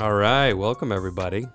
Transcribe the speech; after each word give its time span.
All 0.00 0.14
right, 0.14 0.52
welcome 0.52 0.92
everybody 0.92 1.48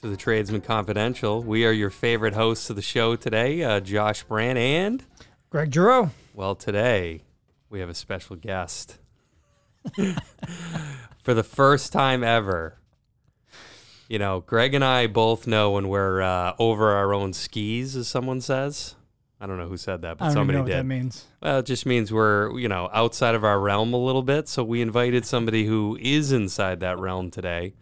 to 0.00 0.08
the 0.08 0.16
Tradesman 0.16 0.60
Confidential. 0.60 1.42
We 1.42 1.66
are 1.66 1.72
your 1.72 1.90
favorite 1.90 2.34
hosts 2.34 2.70
of 2.70 2.76
the 2.76 2.82
show 2.82 3.16
today, 3.16 3.64
uh, 3.64 3.80
Josh 3.80 4.22
Brand, 4.22 4.58
and 4.58 5.04
Greg 5.50 5.74
Giroux. 5.74 6.10
well, 6.34 6.54
today 6.54 7.24
we 7.68 7.80
have 7.80 7.88
a 7.88 7.94
special 7.94 8.36
guest 8.36 8.98
for 11.18 11.34
the 11.34 11.42
first 11.42 11.92
time 11.92 12.22
ever. 12.22 12.78
You 14.08 14.20
know, 14.20 14.40
Greg 14.40 14.72
and 14.72 14.84
I 14.84 15.08
both 15.08 15.48
know 15.48 15.72
when 15.72 15.88
we're 15.88 16.22
uh, 16.22 16.54
over 16.60 16.92
our 16.92 17.12
own 17.12 17.32
skis, 17.32 17.96
as 17.96 18.06
someone 18.06 18.40
says. 18.40 18.94
I 19.42 19.46
don't 19.46 19.58
know 19.58 19.66
who 19.66 19.76
said 19.76 20.02
that, 20.02 20.18
but 20.18 20.26
I 20.26 20.28
don't 20.28 20.34
somebody 20.34 20.58
know 20.58 20.62
what 20.62 20.68
did. 20.68 20.76
that 20.78 20.84
means. 20.86 21.24
Well, 21.42 21.58
it 21.58 21.66
just 21.66 21.84
means 21.84 22.12
we're, 22.12 22.56
you 22.56 22.68
know, 22.68 22.88
outside 22.92 23.34
of 23.34 23.42
our 23.42 23.58
realm 23.58 23.92
a 23.92 23.96
little 23.96 24.22
bit. 24.22 24.48
So 24.48 24.62
we 24.62 24.80
invited 24.80 25.26
somebody 25.26 25.66
who 25.66 25.98
is 26.00 26.30
inside 26.30 26.78
that 26.78 27.00
realm 27.00 27.28
today. 27.32 27.74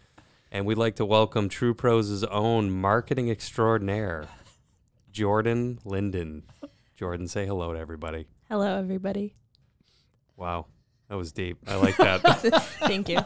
And 0.50 0.64
we'd 0.64 0.78
like 0.78 0.96
to 0.96 1.04
welcome 1.04 1.50
TruPros' 1.50 2.26
own 2.30 2.70
marketing 2.70 3.28
extraordinaire, 3.28 4.26
Jordan 5.12 5.80
Linden. 5.84 6.44
Jordan, 6.96 7.28
say 7.28 7.44
hello 7.44 7.74
to 7.74 7.78
everybody. 7.78 8.26
Hello, 8.48 8.78
everybody. 8.78 9.34
Wow. 10.38 10.64
That 11.10 11.16
was 11.16 11.30
deep. 11.30 11.58
I 11.66 11.74
like 11.76 11.98
that. 11.98 12.22
Thank 12.80 13.10
you. 13.10 13.18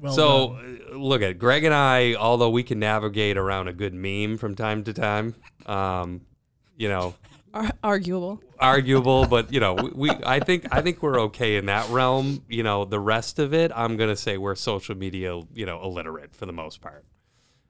Well 0.00 0.12
so, 0.12 0.48
done. 0.54 0.80
uh, 0.92 0.96
look 0.98 1.22
at 1.22 1.38
Greg 1.38 1.64
and 1.64 1.74
I, 1.74 2.14
although 2.14 2.50
we 2.50 2.62
can 2.62 2.78
navigate 2.78 3.36
around 3.36 3.66
a 3.66 3.72
good 3.72 3.94
meme 3.94 4.38
from 4.38 4.54
time 4.54 4.84
to 4.84 4.92
time, 4.92 5.34
um, 5.66 6.20
you 6.76 6.88
know, 6.88 7.14
Ar- 7.52 7.70
arguable. 7.82 8.42
arguable, 8.58 9.26
but 9.30 9.52
you 9.52 9.60
know, 9.60 9.74
we, 9.74 9.90
we 9.90 10.10
I 10.24 10.40
think 10.40 10.66
I 10.72 10.82
think 10.82 11.02
we're 11.02 11.20
okay 11.22 11.56
in 11.56 11.66
that 11.66 11.88
realm. 11.90 12.42
You 12.48 12.62
know, 12.62 12.84
the 12.84 13.00
rest 13.00 13.38
of 13.38 13.54
it, 13.54 13.72
I'm 13.74 13.96
gonna 13.96 14.16
say 14.16 14.38
we're 14.38 14.54
social 14.54 14.96
media, 14.96 15.40
you 15.54 15.66
know, 15.66 15.82
illiterate 15.82 16.34
for 16.34 16.46
the 16.46 16.52
most 16.52 16.80
part. 16.80 17.04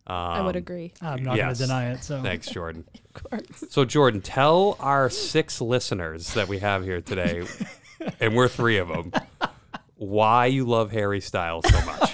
Um, 0.07 0.17
I 0.17 0.41
would 0.43 0.57
agree. 0.57 0.93
I'm 1.01 1.23
not 1.23 1.37
yes. 1.37 1.45
going 1.45 1.55
to 1.55 1.63
deny 1.63 1.91
it. 1.93 2.05
So 2.05 2.23
Thanks, 2.23 2.49
Jordan. 2.49 2.85
Of 3.15 3.31
course. 3.31 3.65
So, 3.71 3.85
Jordan, 3.85 4.21
tell 4.21 4.77
our 4.81 5.09
six 5.09 5.61
listeners 5.61 6.35
that 6.35 6.49
we 6.49 6.59
have 6.59 6.83
here 6.83 7.01
today, 7.01 7.47
and 8.21 8.35
we're 8.35 8.49
three 8.49 8.79
of 8.79 8.89
them, 8.89 9.13
why 9.95 10.47
you 10.47 10.65
love 10.65 10.91
Harry 10.91 11.21
Styles 11.21 11.65
so 11.69 11.81
much. 11.87 12.14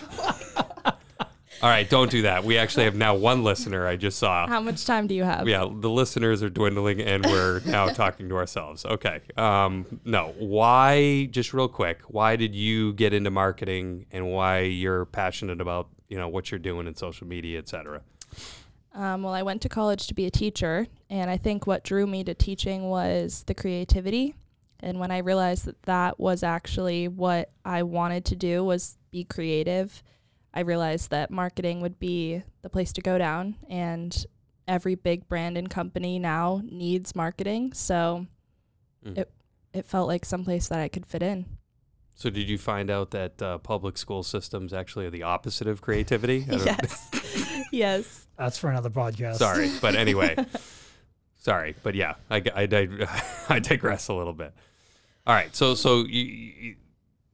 All 1.62 1.68
right, 1.68 1.88
don't 1.88 2.10
do 2.10 2.22
that. 2.22 2.42
We 2.42 2.56
actually 2.56 2.84
have 2.84 2.94
now 2.94 3.14
one 3.14 3.44
listener. 3.44 3.86
I 3.86 3.96
just 3.96 4.18
saw. 4.18 4.46
How 4.46 4.60
much 4.60 4.86
time 4.86 5.06
do 5.06 5.14
you 5.14 5.24
have? 5.24 5.46
Yeah, 5.46 5.68
the 5.70 5.90
listeners 5.90 6.42
are 6.42 6.48
dwindling, 6.48 7.02
and 7.02 7.24
we're 7.26 7.60
now 7.66 7.88
talking 7.92 8.30
to 8.30 8.36
ourselves. 8.36 8.86
Okay. 8.86 9.20
Um, 9.36 10.00
no, 10.06 10.34
why? 10.38 11.26
Just 11.26 11.52
real 11.52 11.68
quick, 11.68 12.00
why 12.08 12.36
did 12.36 12.54
you 12.54 12.94
get 12.94 13.12
into 13.12 13.30
marketing, 13.30 14.06
and 14.10 14.30
why 14.32 14.60
you're 14.60 15.04
passionate 15.04 15.60
about 15.60 15.88
you 16.08 16.16
know 16.16 16.28
what 16.28 16.50
you're 16.50 16.58
doing 16.58 16.86
in 16.86 16.94
social 16.94 17.26
media, 17.26 17.58
et 17.58 17.68
cetera? 17.68 18.00
Um, 18.94 19.22
well, 19.22 19.34
I 19.34 19.42
went 19.42 19.60
to 19.62 19.68
college 19.68 20.06
to 20.06 20.14
be 20.14 20.24
a 20.24 20.30
teacher, 20.30 20.86
and 21.10 21.30
I 21.30 21.36
think 21.36 21.66
what 21.66 21.84
drew 21.84 22.06
me 22.06 22.24
to 22.24 22.34
teaching 22.34 22.88
was 22.88 23.44
the 23.46 23.54
creativity. 23.54 24.34
And 24.80 24.98
when 24.98 25.10
I 25.10 25.18
realized 25.18 25.66
that 25.66 25.82
that 25.82 26.18
was 26.18 26.42
actually 26.42 27.06
what 27.06 27.50
I 27.66 27.82
wanted 27.82 28.24
to 28.26 28.36
do 28.36 28.64
was 28.64 28.96
be 29.10 29.24
creative, 29.24 30.02
I 30.52 30.60
realized 30.60 31.10
that 31.10 31.30
marketing 31.30 31.80
would 31.80 31.98
be 31.98 32.42
the 32.62 32.68
place 32.70 32.92
to 32.94 33.00
go 33.00 33.18
down. 33.18 33.56
And 33.68 34.24
every 34.68 34.94
big 34.94 35.28
brand 35.28 35.56
and 35.58 35.68
company 35.70 36.18
now 36.18 36.60
needs 36.64 37.14
marketing, 37.16 37.72
so 37.72 38.26
Mm. 39.04 39.16
it 39.18 39.32
it 39.72 39.86
felt 39.86 40.08
like 40.08 40.24
someplace 40.24 40.68
that 40.68 40.78
I 40.80 40.88
could 40.88 41.06
fit 41.06 41.22
in. 41.22 41.46
So, 42.16 42.28
did 42.28 42.48
you 42.50 42.58
find 42.58 42.90
out 42.90 43.12
that 43.12 43.40
uh, 43.40 43.58
public 43.58 43.96
school 43.96 44.22
systems 44.22 44.72
actually 44.74 45.06
are 45.06 45.10
the 45.10 45.22
opposite 45.22 45.66
of 45.68 45.80
creativity? 45.80 46.44
Yes, 46.50 47.08
yes. 47.72 48.26
that's 48.36 48.58
for 48.58 48.68
another 48.68 48.90
podcast. 48.90 49.36
Sorry, 49.36 49.70
but 49.80 49.94
anyway, 49.94 50.36
sorry, 51.36 51.74
but 51.82 51.94
yeah, 51.94 52.14
I, 52.30 52.42
I, 52.54 52.66
dig- 52.66 53.08
I 53.48 53.58
digress 53.60 54.08
a 54.08 54.14
little 54.14 54.34
bit. 54.34 54.52
All 55.26 55.34
right, 55.34 55.54
so 55.56 55.74
so 55.74 56.04
you, 56.04 56.22
you, 56.24 56.76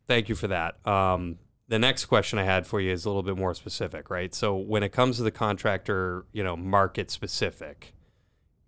thank 0.07 0.29
you 0.29 0.35
for 0.37 0.49
that. 0.49 0.87
Um, 0.87 1.39
the 1.69 1.79
next 1.79 2.07
question 2.07 2.39
I 2.39 2.45
had 2.45 2.67
for 2.67 2.81
you 2.81 2.93
is 2.93 3.05
a 3.05 3.09
little 3.09 3.23
bit 3.23 3.37
more 3.37 3.55
specific, 3.55 4.09
right? 4.11 4.35
So 4.35 4.57
when 4.57 4.83
it 4.83 4.91
comes 4.91 5.17
to 5.17 5.23
the 5.23 5.31
contractor, 5.31 6.25
you 6.33 6.45
know, 6.45 6.57
market 6.57 7.11
specific, 7.11 7.93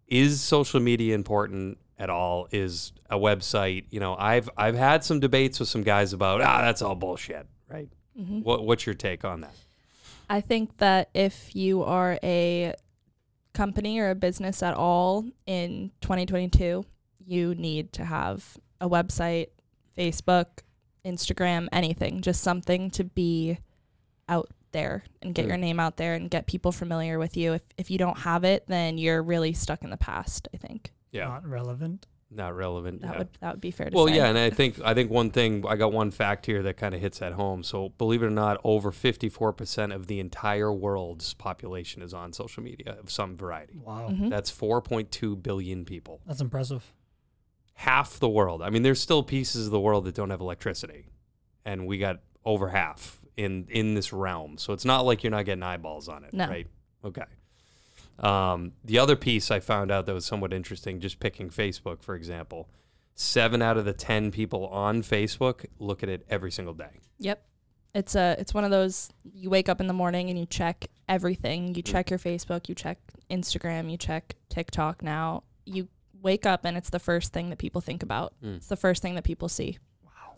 is 0.09 0.41
social 0.41 0.81
media 0.81 1.15
important 1.15 1.79
at 1.99 2.11
all? 2.11 2.49
Is 2.51 2.93
a 3.11 3.17
website? 3.17 3.85
You 3.91 4.01
know, 4.01 4.17
I've 4.17 4.49
I've 4.57 4.75
had 4.77 5.05
some 5.05 5.21
debates 5.21 5.61
with 5.61 5.69
some 5.69 5.83
guys 5.83 6.13
about 6.13 6.41
ah, 6.41 6.61
that's 6.63 6.83
all 6.83 6.95
bullshit, 6.95 7.47
right? 7.69 7.89
Mhm. 8.19 8.43
What 8.43 8.65
what's 8.65 8.87
your 8.87 8.95
take 8.95 9.25
on 9.25 9.43
that? 9.43 9.55
I 10.31 10.41
think 10.41 10.77
that 10.79 11.09
if 11.15 11.55
you 11.55 11.83
are 11.85 12.19
a 12.23 12.75
company 13.55 13.99
or 13.99 14.11
a 14.11 14.15
business 14.15 14.63
at 14.63 14.75
all 14.75 15.25
in 15.47 15.91
2022, 16.01 16.85
you 17.25 17.55
need 17.55 17.93
to 17.95 18.05
have 18.05 18.57
a 18.81 18.89
website, 18.89 19.49
Facebook, 19.97 20.47
Instagram, 21.05 21.69
anything, 21.73 22.21
just 22.23 22.43
something 22.43 22.91
to 22.93 23.05
be 23.05 23.59
out 24.29 24.49
there 24.73 25.05
and 25.23 25.35
get 25.35 25.47
Mm. 25.47 25.49
your 25.49 25.57
name 25.57 25.81
out 25.81 25.97
there 25.97 26.15
and 26.15 26.31
get 26.31 26.47
people 26.47 26.73
familiar 26.73 27.19
with 27.19 27.37
you. 27.37 27.55
If 27.55 27.63
if 27.79 27.91
you 27.91 27.97
don't 27.99 28.19
have 28.19 28.45
it, 28.45 28.65
then 28.69 28.99
you're 28.99 29.23
really 29.23 29.53
stuck 29.55 29.83
in 29.83 29.91
the 29.91 29.97
past, 29.97 30.49
I 30.53 30.59
think. 30.59 30.93
Yeah, 31.11 31.25
Not 31.29 31.47
relevant. 31.47 32.07
not 32.31 32.55
relevant. 32.55 33.01
That 33.01 33.13
yeah. 33.13 33.19
would 33.19 33.29
that 33.41 33.51
would 33.55 33.61
be 33.63 33.71
fair 33.71 33.89
to 33.89 33.97
Well, 33.97 34.07
say. 34.07 34.13
Well, 34.13 34.19
yeah, 34.21 34.29
and 34.29 34.37
I 34.37 34.51
think 34.51 34.79
I 34.85 34.93
think 34.93 35.11
one 35.11 35.31
thing 35.31 35.65
I 35.67 35.77
got 35.77 35.91
one 35.95 36.11
fact 36.11 36.45
here 36.45 36.63
that 36.65 36.77
kind 36.77 36.95
of 36.95 37.01
hits 37.01 37.23
at 37.23 37.33
home. 37.33 37.63
So, 37.63 37.89
believe 37.97 38.23
it 38.23 38.27
or 38.27 38.31
not, 38.31 38.61
over 38.63 38.93
fifty-four 38.93 39.55
percent 39.55 39.95
of 39.95 40.07
the 40.09 40.21
entire 40.21 40.71
world's 40.71 41.33
population 41.33 42.03
is 42.03 42.13
on 42.13 42.35
social 42.35 42.63
media 42.63 42.99
of 43.01 43.11
some 43.11 43.35
variety. 43.39 43.79
Wow. 43.83 44.11
Mhm. 44.11 44.29
That's 44.29 44.51
four 44.51 44.83
point 44.83 45.11
two 45.11 45.37
billion 45.37 45.87
people. 45.87 46.21
That's 46.27 46.43
impressive. 46.43 46.93
Half 47.83 48.19
the 48.19 48.29
world. 48.29 48.61
I 48.63 48.71
mean, 48.71 48.83
there's 48.83 49.01
still 49.01 49.23
pieces 49.23 49.67
of 49.67 49.71
the 49.73 49.79
world 49.81 50.05
that 50.07 50.15
don't 50.15 50.31
have 50.31 50.41
electricity, 50.41 51.07
and 51.65 51.87
we 51.87 51.97
got 51.99 52.19
over 52.45 52.69
half 52.69 53.21
in 53.37 53.67
in 53.71 53.95
this 53.95 54.13
realm. 54.13 54.59
So 54.59 54.73
it's 54.73 54.85
not 54.85 55.03
like 55.07 55.23
you're 55.23 55.31
not 55.31 55.45
getting 55.45 55.63
eyeballs 55.63 56.09
on 56.09 56.25
it, 56.25 56.33
No. 56.35 56.49
right? 56.49 56.67
Okay. 57.05 57.23
Um, 58.19 58.73
the 58.85 58.99
other 58.99 59.15
piece 59.15 59.51
I 59.53 59.61
found 59.61 59.93
out 59.93 60.07
that 60.07 60.13
was 60.13 60.25
somewhat 60.27 60.53
interesting, 60.53 60.99
just 60.99 61.21
picking 61.21 61.51
Facebook 61.51 62.03
for 62.03 62.17
example, 62.17 62.69
seven 63.15 63.63
out 63.63 63.77
of 63.77 63.85
the 63.85 63.93
ten 63.93 64.33
people 64.33 64.67
on 64.69 65.03
Facebook 65.03 65.65
look 65.79 66.03
at 66.03 66.09
it 66.09 66.27
every 66.29 66.51
single 66.51 66.75
day. 66.75 66.99
Yep. 67.21 67.45
It's 67.95 68.17
a 68.17 68.35
it's 68.41 68.53
one 68.53 68.65
of 68.65 68.71
those 68.73 69.09
you 69.33 69.51
wake 69.51 69.69
up 69.69 69.81
in 69.81 69.87
the 69.87 69.93
morning 69.95 70.31
and 70.31 70.39
you 70.39 70.47
check 70.47 70.87
everything. 71.09 71.75
You 71.77 71.83
Mm. 71.85 71.93
check 71.93 72.11
your 72.11 72.19
Facebook, 72.19 72.69
you 72.69 72.75
check 72.75 72.99
Instagram, 73.31 73.89
you 73.89 73.97
check 73.97 74.35
TikTok 74.49 75.03
now. 75.03 75.45
You 75.65 75.87
wake 76.23 76.47
up 76.47 76.65
and 76.65 76.77
it's 76.77 76.91
the 76.91 76.99
first 76.99 77.33
thing 77.33 77.51
that 77.51 77.59
people 77.59 77.81
think 77.81 78.03
about. 78.03 78.35
Mm. 78.45 78.57
It's 78.57 78.69
the 78.69 78.77
first 78.77 79.03
thing 79.03 79.15
that 79.15 79.25
people 79.25 79.49
see. 79.49 79.79
Wow. 80.05 80.37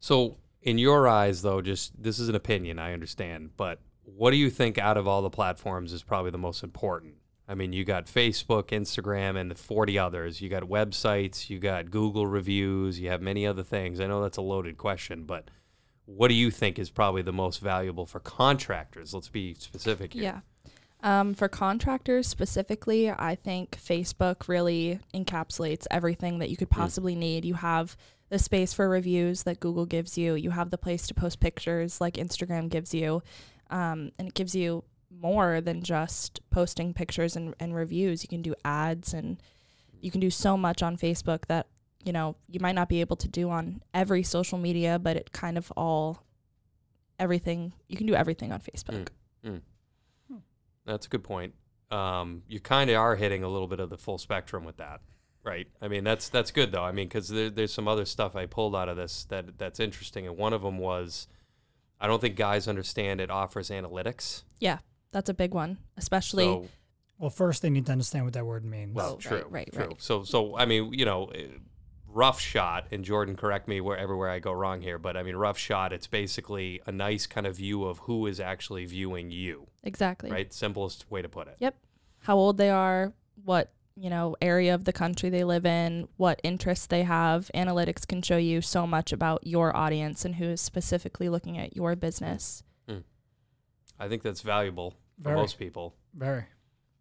So, 0.00 0.36
in 0.62 0.78
your 0.78 1.06
eyes, 1.06 1.42
though, 1.42 1.62
just 1.62 2.00
this 2.02 2.18
is 2.18 2.28
an 2.28 2.34
opinion, 2.34 2.78
I 2.78 2.92
understand, 2.92 3.50
but 3.56 3.80
what 4.04 4.30
do 4.30 4.36
you 4.36 4.50
think 4.50 4.78
out 4.78 4.96
of 4.96 5.06
all 5.06 5.22
the 5.22 5.30
platforms 5.30 5.92
is 5.92 6.02
probably 6.02 6.30
the 6.30 6.38
most 6.38 6.62
important? 6.62 7.14
I 7.46 7.54
mean, 7.54 7.72
you 7.72 7.84
got 7.84 8.06
Facebook, 8.06 8.68
Instagram, 8.68 9.38
and 9.38 9.50
the 9.50 9.54
40 9.54 9.98
others. 9.98 10.42
You 10.42 10.50
got 10.50 10.64
websites, 10.64 11.48
you 11.48 11.58
got 11.58 11.90
Google 11.90 12.26
reviews, 12.26 13.00
you 13.00 13.08
have 13.08 13.22
many 13.22 13.46
other 13.46 13.62
things. 13.62 14.00
I 14.00 14.06
know 14.06 14.22
that's 14.22 14.36
a 14.36 14.42
loaded 14.42 14.76
question, 14.76 15.24
but 15.24 15.48
what 16.04 16.28
do 16.28 16.34
you 16.34 16.50
think 16.50 16.78
is 16.78 16.90
probably 16.90 17.22
the 17.22 17.32
most 17.32 17.60
valuable 17.60 18.04
for 18.04 18.20
contractors? 18.20 19.14
Let's 19.14 19.28
be 19.28 19.54
specific 19.54 20.12
here. 20.12 20.22
Yeah. 20.22 20.40
Um, 21.00 21.32
for 21.34 21.48
contractors 21.48 22.26
specifically, 22.26 23.08
I 23.10 23.36
think 23.36 23.78
Facebook 23.80 24.48
really 24.48 24.98
encapsulates 25.14 25.86
everything 25.90 26.38
that 26.40 26.50
you 26.50 26.56
could 26.56 26.70
Mm. 26.70 26.76
possibly 26.76 27.14
need. 27.14 27.44
You 27.44 27.54
have 27.54 27.96
the 28.30 28.38
space 28.38 28.72
for 28.74 28.88
reviews 28.88 29.44
that 29.44 29.60
Google 29.60 29.86
gives 29.86 30.18
you, 30.18 30.34
you 30.34 30.50
have 30.50 30.70
the 30.70 30.78
place 30.78 31.06
to 31.06 31.14
post 31.14 31.40
pictures 31.40 32.00
like 32.00 32.14
Instagram 32.14 32.68
gives 32.68 32.92
you, 32.92 33.22
um, 33.70 34.10
and 34.18 34.28
it 34.28 34.34
gives 34.34 34.54
you 34.54 34.84
more 35.10 35.60
than 35.60 35.82
just 35.82 36.40
posting 36.50 36.92
pictures 36.92 37.36
and, 37.36 37.54
and 37.58 37.74
reviews. 37.74 38.22
You 38.22 38.28
can 38.28 38.42
do 38.42 38.54
ads 38.64 39.14
and 39.14 39.40
you 40.00 40.10
can 40.10 40.20
do 40.20 40.30
so 40.30 40.56
much 40.56 40.82
on 40.82 40.96
Facebook 40.96 41.46
that 41.46 41.68
you 42.04 42.12
know 42.12 42.36
you 42.48 42.60
might 42.60 42.74
not 42.74 42.88
be 42.88 43.00
able 43.00 43.16
to 43.16 43.28
do 43.28 43.50
on 43.50 43.82
every 43.94 44.22
social 44.22 44.58
media, 44.58 44.98
but 44.98 45.16
it 45.16 45.32
kind 45.32 45.56
of 45.56 45.72
all 45.76 46.22
everything 47.18 47.72
you 47.88 47.96
can 47.96 48.06
do 48.06 48.14
everything 48.14 48.52
on 48.52 48.60
Facebook. 48.60 49.08
That's 50.88 51.06
a 51.06 51.08
good 51.08 51.22
point. 51.24 51.54
Um, 51.90 52.42
you 52.48 52.60
kind 52.60 52.90
of 52.90 52.96
are 52.96 53.16
hitting 53.16 53.42
a 53.44 53.48
little 53.48 53.68
bit 53.68 53.80
of 53.80 53.90
the 53.90 53.96
full 53.98 54.18
spectrum 54.18 54.64
with 54.64 54.76
that, 54.78 55.00
right? 55.44 55.66
I 55.80 55.88
mean, 55.88 56.04
that's 56.04 56.28
that's 56.28 56.50
good 56.50 56.72
though. 56.72 56.82
I 56.82 56.92
mean, 56.92 57.06
because 57.08 57.28
there, 57.28 57.50
there's 57.50 57.72
some 57.72 57.86
other 57.88 58.04
stuff 58.04 58.34
I 58.36 58.46
pulled 58.46 58.74
out 58.76 58.88
of 58.88 58.96
this 58.96 59.24
that 59.26 59.58
that's 59.58 59.80
interesting, 59.80 60.26
and 60.26 60.36
one 60.36 60.52
of 60.52 60.62
them 60.62 60.78
was, 60.78 61.28
I 62.00 62.06
don't 62.06 62.20
think 62.20 62.36
guys 62.36 62.68
understand 62.68 63.20
it 63.20 63.30
offers 63.30 63.70
analytics. 63.70 64.42
Yeah, 64.60 64.78
that's 65.12 65.28
a 65.30 65.34
big 65.34 65.54
one, 65.54 65.78
especially 65.96 66.44
So, 66.44 66.68
Well, 67.18 67.30
first 67.30 67.62
they 67.62 67.70
need 67.70 67.86
to 67.86 67.92
understand 67.92 68.24
what 68.26 68.34
that 68.34 68.44
word 68.46 68.64
means. 68.64 68.94
well, 68.94 69.14
Oh, 69.14 69.16
true, 69.16 69.38
right, 69.38 69.50
right, 69.50 69.72
true. 69.72 69.86
right. 69.86 70.02
So, 70.02 70.24
so 70.24 70.56
I 70.58 70.66
mean, 70.66 70.92
you 70.92 71.04
know, 71.06 71.26
eh, 71.34 71.46
rough 72.06 72.40
shot, 72.40 72.86
and 72.90 73.02
Jordan, 73.04 73.34
correct 73.36 73.66
me 73.68 73.80
wherever 73.80 74.14
where 74.16 74.28
I 74.30 74.38
go 74.40 74.52
wrong 74.52 74.80
here, 74.82 74.98
but 74.98 75.16
I 75.16 75.22
mean 75.22 75.36
rough 75.36 75.58
shot. 75.58 75.92
It's 75.94 76.06
basically 76.06 76.80
a 76.86 76.92
nice 76.92 77.26
kind 77.26 77.46
of 77.46 77.56
view 77.56 77.84
of 77.84 77.98
who 78.00 78.26
is 78.26 78.40
actually 78.40 78.84
viewing 78.86 79.30
you, 79.30 79.68
Exactly. 79.88 80.30
right? 80.30 80.52
Simplest 80.52 81.10
way 81.10 81.22
to 81.22 81.28
put 81.28 81.48
it. 81.48 81.56
Yep. 81.58 81.74
How 82.20 82.36
old 82.36 82.58
they 82.58 82.70
are, 82.70 83.12
what, 83.44 83.72
you 83.96 84.10
know, 84.10 84.36
area 84.40 84.74
of 84.74 84.84
the 84.84 84.92
country 84.92 85.30
they 85.30 85.42
live 85.42 85.66
in, 85.66 86.06
what 86.16 86.40
interests 86.44 86.86
they 86.86 87.02
have. 87.02 87.50
Analytics 87.54 88.06
can 88.06 88.22
show 88.22 88.36
you 88.36 88.60
so 88.60 88.86
much 88.86 89.12
about 89.12 89.46
your 89.46 89.76
audience 89.76 90.24
and 90.24 90.36
who 90.36 90.44
is 90.44 90.60
specifically 90.60 91.28
looking 91.28 91.58
at 91.58 91.74
your 91.74 91.96
business. 91.96 92.62
I 93.98 94.08
think 94.08 94.22
that's 94.22 94.42
valuable 94.42 94.94
for 95.22 95.34
most 95.34 95.58
people. 95.58 95.94
Very. 96.14 96.44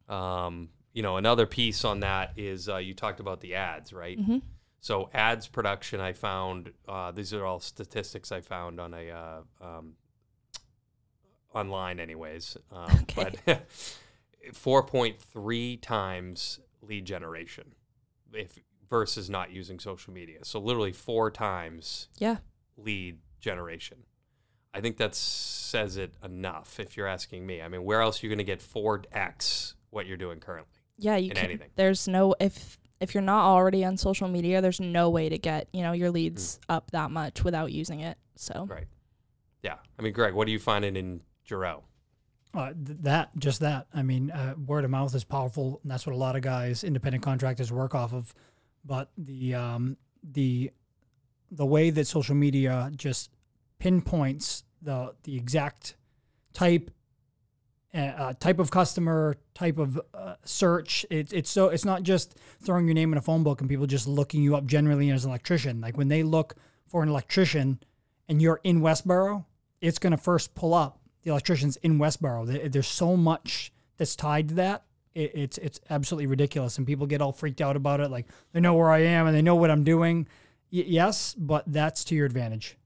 Um, 0.10 0.70
you 0.94 1.04
know, 1.04 1.18
another 1.18 1.46
piece 1.46 1.86
on 1.86 2.00
that 2.00 2.32
is 2.38 2.68
uh, 2.68 2.78
you 2.78 2.94
talked 2.94 3.20
about 3.20 3.42
the 3.42 3.56
ads, 3.56 3.94
right? 3.94 4.18
hmm 4.20 4.40
So 4.80 5.10
ads 5.14 5.48
production, 5.48 6.00
I 6.00 6.14
found 6.14 6.72
uh, 6.88 7.12
these 7.12 7.34
are 7.34 7.46
all 7.46 7.60
statistics 7.60 8.32
I 8.32 8.42
found 8.42 8.80
on 8.80 8.94
a 8.94 9.12
uh, 9.12 9.42
um, 9.62 9.94
online, 11.58 12.00
anyways. 12.00 12.58
Um, 12.72 12.88
Okay. 13.02 13.32
But 13.46 13.68
four 14.54 14.84
point 14.84 15.20
three 15.22 15.78
times 15.78 16.60
lead 16.82 17.06
generation, 17.06 17.74
if 18.34 18.58
versus 18.90 19.30
not 19.30 19.52
using 19.52 19.80
social 19.80 20.14
media. 20.14 20.40
So 20.44 20.60
literally 20.60 20.94
four 20.94 21.30
times 21.30 22.08
Yeah. 22.20 22.38
lead 22.78 23.18
generation. 23.42 23.98
I 24.74 24.80
think 24.80 24.98
that 24.98 25.14
says 25.16 25.98
it 25.98 26.14
enough. 26.24 26.80
If 26.80 26.96
you're 26.96 27.08
asking 27.08 27.46
me, 27.46 27.62
I 27.62 27.68
mean, 27.68 27.84
where 27.84 28.00
else 28.02 28.22
are 28.24 28.26
you 28.26 28.30
going 28.30 28.38
to 28.38 28.44
get 28.46 28.62
four 28.62 29.02
x 29.12 29.76
what 29.90 30.06
you're 30.06 30.16
doing 30.18 30.40
currently? 30.40 30.80
Yeah. 30.98 31.18
You 31.18 31.32
In 31.32 31.36
can, 31.36 31.46
anything. 31.46 31.70
There's 31.76 32.08
no, 32.08 32.34
if, 32.40 32.78
if 33.02 33.14
you're 33.14 33.24
not 33.24 33.44
already 33.46 33.84
on 33.84 33.98
social 33.98 34.28
media, 34.30 34.62
there's 34.62 34.80
no 34.80 35.10
way 35.10 35.28
to 35.30 35.38
get, 35.38 35.68
you 35.74 35.82
know, 35.82 35.92
your 35.92 36.10
leads 36.12 36.60
up 36.70 36.92
that 36.92 37.12
much 37.12 37.44
without 37.44 37.72
using 37.74 38.00
it. 38.02 38.18
So 38.36 38.68
Right. 38.70 38.86
Yeah. 39.64 39.76
I 40.00 40.02
mean, 40.02 40.14
Greg, 40.14 40.34
what 40.34 40.48
are 40.48 40.52
you 40.52 40.60
finding 40.60 40.96
in 40.96 41.22
Jarrell? 41.48 41.84
Uh, 42.54 42.74
th- 42.74 42.98
that 43.02 43.38
just 43.38 43.60
that. 43.60 43.88
I 43.94 44.04
mean, 44.04 44.32
uh, 44.32 44.56
word 44.66 44.84
of 44.84 44.92
mouth 44.92 45.14
is 45.14 45.24
powerful, 45.24 45.80
and 45.84 45.92
that's 45.92 46.06
what 46.06 46.14
a 46.14 46.18
lot 46.18 46.36
of 46.36 46.42
guys, 46.42 46.84
independent 46.84 47.24
contractors, 47.24 47.72
work 47.72 47.94
off 47.94 48.14
of. 48.14 48.34
But 48.86 49.10
the 49.18 49.56
um, 49.56 49.98
the 50.24 50.72
the 51.52 51.66
way 51.66 51.90
that 51.90 52.08
social 52.08 52.36
media 52.36 52.92
just 52.96 53.32
pinpoints 53.80 54.64
the 54.82 55.14
the 55.24 55.36
exact 55.36 55.96
type 56.54 56.92
uh, 57.94 58.00
uh, 58.00 58.34
type 58.34 58.60
of 58.60 58.70
customer, 58.70 59.38
type 59.54 59.78
of 59.78 60.00
uh, 60.14 60.36
search. 60.44 61.06
It's 61.10 61.32
it's 61.34 61.50
so 61.50 61.70
it's 61.70 61.86
not 61.86 62.04
just 62.04 62.38
throwing 62.62 62.86
your 62.86 62.94
name 62.96 63.12
in 63.12 63.18
a 63.18 63.22
phone 63.22 63.44
book 63.44 63.62
and 63.62 63.70
people 63.70 63.88
just 63.88 64.08
looking 64.08 64.42
you 64.44 64.56
up 64.56 64.66
generally 64.66 65.10
as 65.10 65.26
an 65.26 65.32
electrician. 65.32 65.82
Like 65.82 65.98
when 65.98 66.08
they 66.08 66.24
look 66.24 66.56
for 66.88 67.04
an 67.04 67.10
electrician 67.10 67.80
and 68.28 68.42
you're 68.42 68.60
in 68.64 68.82
Westboro, 68.82 69.46
it's 69.82 70.00
going 70.00 70.12
to 70.12 70.18
first 70.18 70.54
pull 70.54 70.74
up 70.74 70.97
the 71.28 71.34
electricians 71.34 71.76
in 71.78 72.00
Westboro. 72.00 72.72
There's 72.72 72.88
so 72.88 73.18
much 73.18 73.74
that's 73.98 74.16
tied 74.16 74.48
to 74.50 74.56
that. 74.56 74.86
It's 75.14 75.58
it's 75.58 75.80
absolutely 75.90 76.28
ridiculous, 76.28 76.78
and 76.78 76.88
people 76.88 77.06
get 77.06 77.22
all 77.22 77.32
freaked 77.34 77.60
out 77.60 77.76
about 77.76 78.00
it. 78.00 78.10
Like 78.10 78.28
they 78.54 78.62
know 78.62 78.76
where 78.76 78.92
I 78.92 79.00
am 79.00 79.28
and 79.28 79.36
they 79.36 79.42
know 79.42 79.56
what 79.56 79.70
I'm 79.70 79.84
doing. 79.84 80.28
Y- 80.72 80.86
yes, 80.88 81.34
but 81.34 81.64
that's 81.68 82.06
to 82.06 82.16
your 82.16 82.26
advantage, 82.26 82.78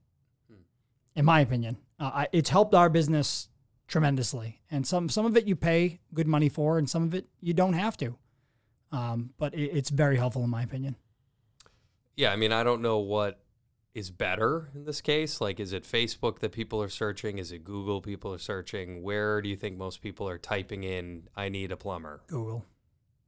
in 1.14 1.24
my 1.24 1.40
opinion. 1.40 1.76
Uh, 2.00 2.10
I, 2.14 2.28
it's 2.32 2.48
helped 2.48 2.74
our 2.74 2.88
business 2.88 3.48
tremendously, 3.86 4.60
and 4.70 4.84
some 4.84 5.08
some 5.08 5.26
of 5.26 5.36
it 5.36 5.46
you 5.46 5.54
pay 5.54 6.00
good 6.14 6.26
money 6.26 6.48
for, 6.48 6.78
and 6.78 6.90
some 6.90 7.04
of 7.04 7.14
it 7.14 7.26
you 7.40 7.52
don't 7.52 7.74
have 7.74 7.96
to. 7.98 8.16
Um, 8.90 9.34
but 9.38 9.54
it, 9.54 9.66
it's 9.76 9.90
very 9.90 10.16
helpful 10.16 10.42
in 10.42 10.50
my 10.50 10.62
opinion. 10.62 10.96
Yeah, 12.16 12.32
I 12.32 12.36
mean, 12.36 12.50
I 12.50 12.64
don't 12.64 12.82
know 12.82 12.98
what 12.98 13.38
is 13.94 14.10
better 14.10 14.70
in 14.74 14.84
this 14.84 15.00
case. 15.00 15.40
Like, 15.40 15.60
is 15.60 15.72
it 15.72 15.84
Facebook 15.84 16.38
that 16.40 16.52
people 16.52 16.82
are 16.82 16.88
searching? 16.88 17.38
Is 17.38 17.52
it 17.52 17.62
Google 17.64 18.00
people 18.00 18.32
are 18.32 18.38
searching? 18.38 19.02
Where 19.02 19.42
do 19.42 19.48
you 19.48 19.56
think 19.56 19.76
most 19.76 20.00
people 20.00 20.28
are 20.28 20.38
typing 20.38 20.82
in, 20.84 21.24
I 21.36 21.48
need 21.48 21.72
a 21.72 21.76
plumber? 21.76 22.22
Google. 22.26 22.64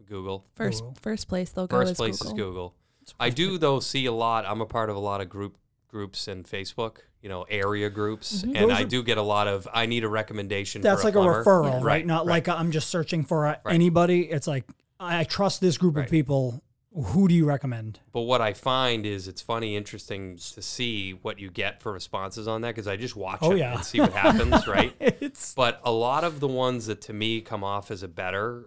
Google. 0.06 0.44
first, 0.54 0.80
Google. 0.80 0.96
first 1.00 1.28
place 1.28 1.50
they'll 1.50 1.66
go 1.66 1.78
First 1.78 1.92
is 1.92 1.96
place 1.96 2.18
Google. 2.18 2.34
is 2.36 2.38
Google. 2.42 2.74
I 3.20 3.30
do, 3.30 3.58
though, 3.58 3.80
see 3.80 4.06
a 4.06 4.12
lot. 4.12 4.44
I'm 4.46 4.60
a 4.60 4.66
part 4.66 4.90
of 4.90 4.96
a 4.96 5.00
lot 5.00 5.20
of 5.20 5.28
group 5.28 5.56
groups 5.88 6.26
in 6.26 6.42
Facebook, 6.42 6.96
you 7.22 7.28
know, 7.28 7.42
area 7.48 7.88
groups. 7.88 8.42
Mhm. 8.42 8.44
And 8.44 8.56
Those 8.70 8.78
I 8.78 8.82
are- 8.82 8.86
do 8.86 9.02
get 9.04 9.16
a 9.16 9.22
lot 9.22 9.46
of, 9.46 9.68
I 9.72 9.86
need 9.86 10.02
a 10.02 10.08
recommendation 10.08 10.82
That's 10.82 11.02
for 11.02 11.08
like 11.08 11.14
a 11.14 11.20
a 11.20 11.22
referral, 11.44 11.66
Yeah. 11.68 11.74
right? 11.76 11.84
Right, 11.84 12.06
Not 12.06 12.26
right. 12.26 12.30
like 12.32 12.48
i 12.48 12.56
I'm 12.56 12.72
just 12.72 12.88
searching 12.90 13.22
for 13.24 13.46
uh, 13.46 13.56
Right. 13.64 13.74
anybody. 13.74 14.22
It's 14.22 14.46
like 14.48 14.64
I 14.98 15.20
I 15.20 15.24
trust 15.24 15.60
this 15.60 15.78
group 15.78 15.94
Right. 15.96 16.04
of 16.06 16.10
people. 16.10 16.60
Who 16.94 17.26
do 17.28 17.34
you 17.34 17.44
recommend? 17.44 17.98
But 18.12 18.22
what 18.22 18.40
I 18.40 18.52
find 18.52 19.04
is 19.04 19.26
it's 19.26 19.42
funny, 19.42 19.76
interesting 19.76 20.36
to 20.36 20.62
see 20.62 21.10
what 21.12 21.38
you 21.40 21.50
get 21.50 21.82
for 21.82 21.92
responses 21.92 22.46
on 22.46 22.60
that 22.62 22.68
because 22.68 22.86
I 22.86 22.96
just 22.96 23.16
watch 23.16 23.40
Oh, 23.42 23.52
it 23.52 23.58
yeah. 23.58 23.74
and 23.74 23.84
see 23.84 24.00
what 24.00 24.12
happens, 24.24 24.66
right? 24.66 24.94
It's 25.00 25.54
But 25.54 25.80
a 25.84 25.90
lot 25.92 26.22
of 26.24 26.38
the 26.40 26.48
ones 26.48 26.86
that 26.86 27.00
to 27.02 27.12
me 27.12 27.40
come 27.40 27.64
off 27.64 27.90
as 27.90 28.02
a 28.04 28.08
better 28.08 28.66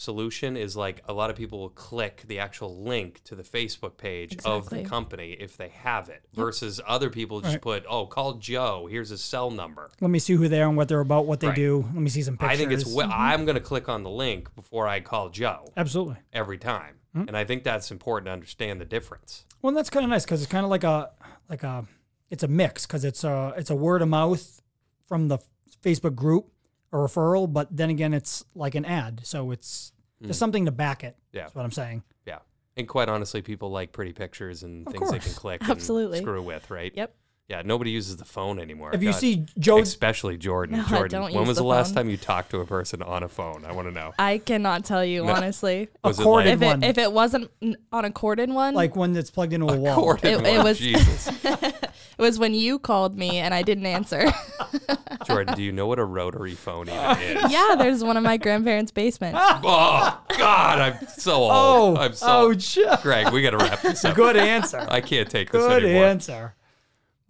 solution 0.00 0.56
is 0.56 0.76
like 0.76 1.02
a 1.08 1.12
lot 1.12 1.28
of 1.28 1.34
people 1.34 1.58
will 1.58 1.68
click 1.70 2.22
the 2.28 2.38
actual 2.38 2.82
link 2.84 3.20
to 3.24 3.34
the 3.34 3.42
Facebook 3.42 3.96
page 3.96 4.36
of 4.44 4.70
the 4.70 4.82
company 4.84 5.32
if 5.40 5.56
they 5.56 5.68
have 5.70 6.08
it 6.08 6.22
versus 6.34 6.80
other 6.86 7.10
people 7.10 7.40
just 7.40 7.54
Right. 7.54 7.62
put, 7.62 7.84
oh, 7.88 8.06
call 8.06 8.34
Joe. 8.34 8.86
Here's 8.88 9.08
his 9.08 9.20
cell 9.20 9.50
number. 9.50 9.90
let 10.00 10.10
me 10.10 10.20
see 10.20 10.34
who 10.34 10.46
they 10.46 10.62
are 10.62 10.68
and 10.68 10.76
what 10.76 10.86
they're 10.88 11.00
about, 11.00 11.26
what 11.26 11.40
they 11.40 11.48
Right. 11.48 11.56
do. 11.56 11.82
Let 11.92 11.94
me 12.02 12.10
see 12.10 12.22
some 12.22 12.36
pictures. 12.36 12.54
I 12.54 12.56
think 12.56 12.70
it's, 12.72 12.86
we- 12.86 13.02
mm-hmm. 13.02 13.12
I'm 13.12 13.44
going 13.44 13.56
to 13.56 13.60
click 13.60 13.88
on 13.88 14.04
the 14.04 14.10
link 14.10 14.54
before 14.54 14.86
I 14.86 15.00
call 15.00 15.30
Joe 15.30 15.64
absolutely. 15.76 16.16
every 16.32 16.58
time. 16.58 16.94
Hmm. 17.22 17.28
And 17.28 17.36
I 17.36 17.44
think 17.44 17.64
that's 17.64 17.90
important 17.90 18.26
to 18.26 18.32
understand 18.32 18.80
the 18.80 18.84
difference. 18.84 19.44
Well, 19.62 19.72
that's 19.72 19.90
kind 19.90 20.04
of 20.04 20.10
nice 20.10 20.24
because 20.24 20.42
it's 20.42 20.50
kind 20.50 20.64
of 20.64 20.70
like 20.70 20.84
a 20.84 21.10
like 21.48 21.62
a 21.62 21.86
it's 22.30 22.42
a 22.42 22.48
mix 22.48 22.86
because 22.86 23.04
it's 23.04 23.24
a 23.24 23.54
it's 23.56 23.70
a 23.70 23.76
word 23.76 24.02
of 24.02 24.08
mouth 24.08 24.62
from 25.06 25.28
the 25.28 25.38
Facebook 25.82 26.14
group, 26.14 26.50
a 26.92 26.96
referral, 26.96 27.52
but 27.52 27.68
then 27.74 27.90
again, 27.90 28.14
it's 28.14 28.44
like 28.54 28.74
an 28.74 28.84
ad, 28.84 29.20
so 29.24 29.50
it's 29.50 29.92
there's 30.20 30.38
something 30.38 30.64
to 30.66 30.72
back 30.72 31.04
it. 31.04 31.16
Yeah. 31.32 31.42
That's 31.42 31.54
what 31.54 31.64
I'm 31.64 31.70
saying. 31.70 32.02
Yeah. 32.26 32.38
And 32.76 32.88
quite 32.88 33.08
honestly, 33.08 33.42
people 33.42 33.70
like 33.70 33.92
pretty 33.92 34.12
pictures 34.12 34.62
and 34.62 34.86
Of 34.86 34.92
things 34.92 35.10
they 35.10 35.18
can 35.18 35.32
click 35.32 35.60
Absolutely. 35.68 36.18
and 36.18 36.24
screw 36.24 36.42
with, 36.42 36.70
right? 36.70 36.92
Yep. 36.94 37.14
Yeah, 37.48 37.62
nobody 37.64 37.92
uses 37.92 38.18
the 38.18 38.26
phone 38.26 38.58
anymore. 38.58 38.90
If 38.92 39.02
you 39.02 39.10
God. 39.10 39.18
see 39.20 39.46
Joe, 39.58 39.78
especially 39.78 40.36
Jordan. 40.36 40.76
No, 40.76 40.84
I 40.84 40.88
Jordan, 40.90 41.08
don't 41.22 41.32
when 41.32 41.40
use 41.40 41.48
was 41.48 41.56
the 41.56 41.62
the 41.62 41.66
last 41.68 41.88
phone. 41.88 41.94
time 42.04 42.10
you 42.10 42.18
talked 42.18 42.50
to 42.50 42.60
a 42.60 42.66
person 42.66 43.00
on 43.02 43.22
a 43.22 43.28
phone? 43.28 43.64
I 43.64 43.72
want 43.72 43.88
to 43.88 43.94
know. 43.94 44.12
I 44.18 44.36
cannot 44.36 44.84
tell 44.84 45.02
you 45.02 45.24
No. 45.24 45.32
honestly. 45.32 45.88
Was 46.04 46.18
a 46.18 46.22
it 46.22 46.24
corded 46.24 46.52
If 46.52 46.60
it 46.62 46.66
one, 46.66 46.82
if 46.82 46.98
it 46.98 47.10
wasn't 47.10 47.50
on 47.90 48.04
a 48.04 48.10
corded 48.10 48.50
one, 48.50 48.74
like 48.74 48.94
one 48.96 49.14
that's 49.14 49.30
plugged 49.30 49.54
into 49.54 49.64
a 49.64 49.68
like 49.68 49.80
wall. 49.80 49.94
corded 49.94 50.26
It- 50.26 50.46
it 50.46 50.62
was- 50.62 50.78
Jesus, 50.78 51.28
it 51.44 51.90
was 52.18 52.38
when 52.38 52.52
you 52.52 52.78
called 52.78 53.16
me 53.16 53.38
and 53.38 53.54
I 53.54 53.62
didn't 53.62 53.86
answer. 53.86 54.30
Jordan, 55.26 55.54
do 55.54 55.62
you 55.62 55.72
know 55.72 55.86
what 55.86 55.98
a 55.98 56.04
rotary 56.04 56.54
phone 56.54 56.90
even 56.90 57.16
is? 57.44 57.50
yeah, 57.50 57.76
there's 57.78 58.04
one 58.04 58.18
in 58.18 58.22
my 58.24 58.36
grandparents' 58.36 58.92
basement. 58.92 59.36
Oh 59.38 60.20
God, 60.36 60.78
I'm 60.80 61.06
so 61.16 61.32
old. 61.34 61.50
Oh, 61.50 61.96
I'm 61.98 62.12
so. 62.12 62.52
oh, 62.86 62.96
Greg, 63.02 63.32
we 63.32 63.40
got 63.40 63.50
to 63.50 63.56
wrap 63.58 63.80
this 63.80 64.04
up. 64.04 64.14
good 64.14 64.36
answer. 64.36 64.86
I 64.90 65.00
can't 65.00 65.30
take 65.30 65.50
this 65.50 65.62
Good 65.62 65.84
anymore. 65.84 66.04
answer. 66.04 66.54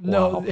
No, 0.00 0.46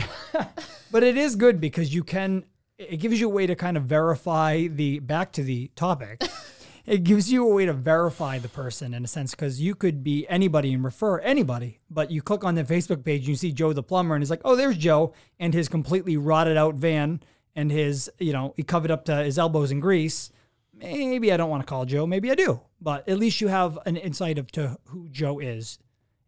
but 0.91 1.03
it 1.03 1.17
is 1.17 1.37
good 1.37 1.61
because 1.61 1.95
you 1.95 2.03
can. 2.03 2.45
It 2.79 2.99
gives 2.99 3.21
you 3.21 3.29
a 3.29 3.33
way 3.33 3.47
to 3.47 3.55
kind 3.55 3.77
of 3.77 3.85
verify 3.85 4.67
the 4.67 4.99
back 4.99 5.33
to 5.33 5.43
the 5.43 5.71
topic. 5.77 6.23
it 6.87 7.05
gives 7.05 7.33
you 7.33 7.49
a 7.49 7.55
way 7.55 7.67
to 7.67 7.73
verify 7.73 8.39
the 8.39 8.49
person 8.49 8.95
in 8.95 9.05
a 9.05 9.09
sense 9.09 9.33
because 9.33 9.61
you 9.61 9.75
could 9.75 10.05
be 10.05 10.27
anybody 10.29 10.73
and 10.73 10.85
refer 10.85 11.19
anybody, 11.19 11.81
but 11.91 12.11
you 12.11 12.23
click 12.23 12.45
on 12.45 12.55
the 12.55 12.65
Facebook 12.65 13.05
page 13.05 13.21
and 13.21 13.29
you 13.29 13.37
see 13.37 13.51
Joe 13.51 13.73
the 13.73 13.83
plumber 13.83 14.15
and 14.15 14.23
he's 14.23 14.31
like, 14.31 14.43
oh, 14.45 14.57
there's 14.57 14.77
Joe 14.77 15.13
and 15.41 15.53
his 15.53 15.69
completely 15.69 16.17
rotted 16.17 16.57
out 16.57 16.75
van 16.75 17.21
and 17.57 17.73
his, 17.73 18.11
you 18.19 18.33
know, 18.33 18.55
he 18.57 18.63
covered 18.63 18.91
up 18.91 19.05
to 19.07 19.17
his 19.17 19.39
elbows 19.39 19.73
in 19.73 19.81
grease. 19.81 20.31
Maybe 20.75 21.33
I 21.33 21.37
don't 21.37 21.51
want 21.51 21.63
to 21.63 21.67
call 21.67 21.87
Joe. 21.87 22.07
Maybe 22.07 22.31
I 22.31 22.35
do, 22.35 22.61
but 22.81 23.09
at 23.09 23.19
least 23.19 23.41
you 23.41 23.49
have 23.49 23.79
an 23.87 23.97
insight 23.97 24.39
of 24.39 24.53
to 24.53 24.77
who 24.85 25.09
Joe 25.09 25.39
is 25.39 25.79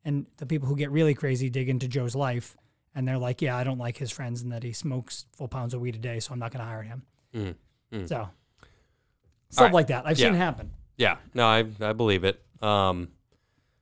and 0.04 0.26
the 0.38 0.46
people 0.46 0.66
who 0.66 0.76
get 0.76 0.90
really 0.90 1.14
crazy 1.14 1.50
dig 1.50 1.68
into 1.68 1.86
Joe's 1.86 2.16
life 2.16 2.56
and 2.98 3.06
they're 3.06 3.16
like, 3.16 3.40
yeah, 3.40 3.56
I 3.56 3.62
don't 3.62 3.78
like 3.78 3.96
his 3.96 4.10
friends 4.10 4.42
and 4.42 4.50
that 4.50 4.64
he 4.64 4.72
smokes 4.72 5.24
full 5.36 5.46
pounds 5.46 5.72
of 5.72 5.80
weed 5.80 5.94
a 5.94 5.98
day, 5.98 6.18
so 6.18 6.32
I'm 6.32 6.40
not 6.40 6.50
going 6.50 6.64
to 6.64 6.68
hire 6.68 6.82
him. 6.82 7.02
Mm, 7.32 7.54
mm. 7.92 8.08
So 8.08 8.28
stuff 9.50 9.66
right. 9.66 9.72
like 9.72 9.86
that. 9.86 10.04
I've 10.04 10.18
seen 10.18 10.34
happen. 10.34 10.72
Yeah, 10.96 11.18
no, 11.32 11.46
I 11.46 11.64
I 11.80 11.92
believe 11.92 12.24
it. 12.24 12.42
Um, 12.60 13.08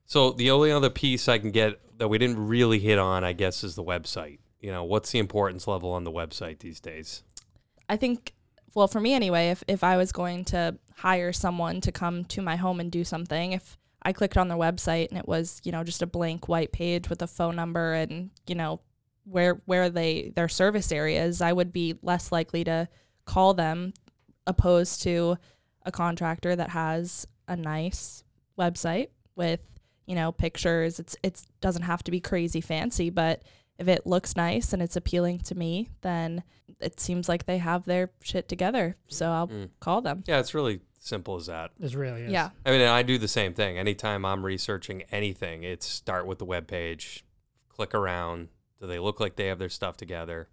so 0.05 0.33
the 0.33 0.51
only 0.51 0.71
other 0.71 0.91
piece 0.91 1.29
I 1.29 1.39
can 1.39 1.51
get 1.51 1.81
that 1.99 2.09
we 2.09 2.19
didn't 2.19 2.47
really 2.47 2.79
hit 2.79 2.99
on, 2.99 3.25
I 3.25 3.33
guess, 3.33 3.65
is 3.65 3.75
the 3.75 3.83
website. 3.83 4.39
You 4.61 4.71
know, 4.71 4.85
what's 4.85 5.11
the 5.13 5.19
importance 5.19 5.67
level 5.67 5.93
on 5.93 6.05
the 6.05 6.13
website 6.13 6.59
these 6.59 6.79
days? 6.79 7.23
I 7.89 7.97
think, 7.97 8.35
well, 8.75 8.87
for 8.87 9.01
me 9.01 9.15
anyway, 9.15 9.49
if, 9.49 9.65
if 9.67 9.83
I 9.83 9.97
was 9.97 10.13
going 10.13 10.45
to 10.47 10.77
hire 10.95 11.33
someone 11.33 11.81
to 11.81 11.93
come 11.93 12.27
to 12.27 12.43
my 12.43 12.57
home 12.57 12.81
and 12.81 12.93
do 12.93 13.03
something, 13.03 13.53
if 13.53 13.79
I 14.03 14.13
clicked 14.13 14.37
on 14.37 14.49
their 14.49 14.59
website 14.59 15.09
and 15.09 15.19
it 15.19 15.27
was, 15.27 15.61
you 15.65 15.73
know, 15.73 15.85
just 15.85 16.03
a 16.03 16.07
blank 16.07 16.49
white 16.49 16.73
page 16.73 17.09
with 17.09 17.23
a 17.23 17.27
phone 17.27 17.57
number 17.57 17.95
and, 17.95 18.31
you 18.47 18.55
know, 18.55 18.81
where 19.29 19.61
where 19.67 19.91
they 19.91 20.33
their 20.35 20.49
service 20.49 20.91
areas, 20.93 21.41
I 21.43 21.53
would 21.53 21.73
be 21.73 21.95
less 22.03 22.33
likely 22.33 22.65
to 22.65 22.89
call 23.25 23.55
them 23.55 23.93
opposed 24.47 25.03
to 25.03 25.37
a 25.85 25.93
contractor 25.93 26.55
that 26.57 26.71
has 26.71 27.27
a 27.49 27.57
nice 27.57 28.25
website 28.59 29.09
with, 29.35 29.61
you 30.07 30.15
know, 30.15 30.33
pictures. 30.33 30.99
It's 30.99 31.17
it 31.23 31.43
doesn't 31.61 31.83
have 31.83 32.03
to 32.05 32.11
be 32.11 32.21
crazy 32.21 32.61
fancy, 32.61 33.11
but 33.11 33.43
if 33.79 33.89
it 33.89 34.07
looks 34.07 34.37
nice 34.37 34.73
and 34.73 34.81
it's 34.81 34.97
appealing 34.97 35.41
to 35.41 35.55
me, 35.55 35.91
then 36.01 36.43
it 36.81 36.99
seems 36.99 37.29
like 37.29 37.45
they 37.45 37.59
have 37.59 37.85
their 37.85 38.11
shit 38.23 38.49
together. 38.49 38.97
So 39.09 39.31
I'll 39.31 39.49
Mm. 39.49 39.71
call 39.81 40.01
them. 40.01 40.25
Yeah, 40.27 40.39
it's 40.41 40.55
really 40.55 40.81
simple 40.99 41.37
as 41.37 41.47
that. 41.47 41.73
It 41.79 41.95
really 41.95 42.23
is. 42.23 42.33
Yeah. 42.33 42.51
I 42.65 42.71
mean, 42.71 42.81
and 42.81 42.91
I 42.91 43.03
do 43.03 43.19
the 43.19 43.29
same 43.29 43.53
thing. 43.55 43.77
Anytime 43.79 44.25
I'm 44.25 44.45
researching 44.47 45.03
anything, 45.13 45.63
it's 45.63 45.87
start 45.87 46.27
with 46.27 46.39
the 46.39 46.45
web 46.47 46.67
page, 46.69 47.25
click 47.69 47.95
around. 47.95 48.49
Do 48.81 48.87
they 48.87 48.99
look 48.99 49.21
like 49.21 49.37
they 49.37 49.47
have 49.47 49.59
their 49.59 49.69
stuff 49.69 49.97
together? 49.97 50.49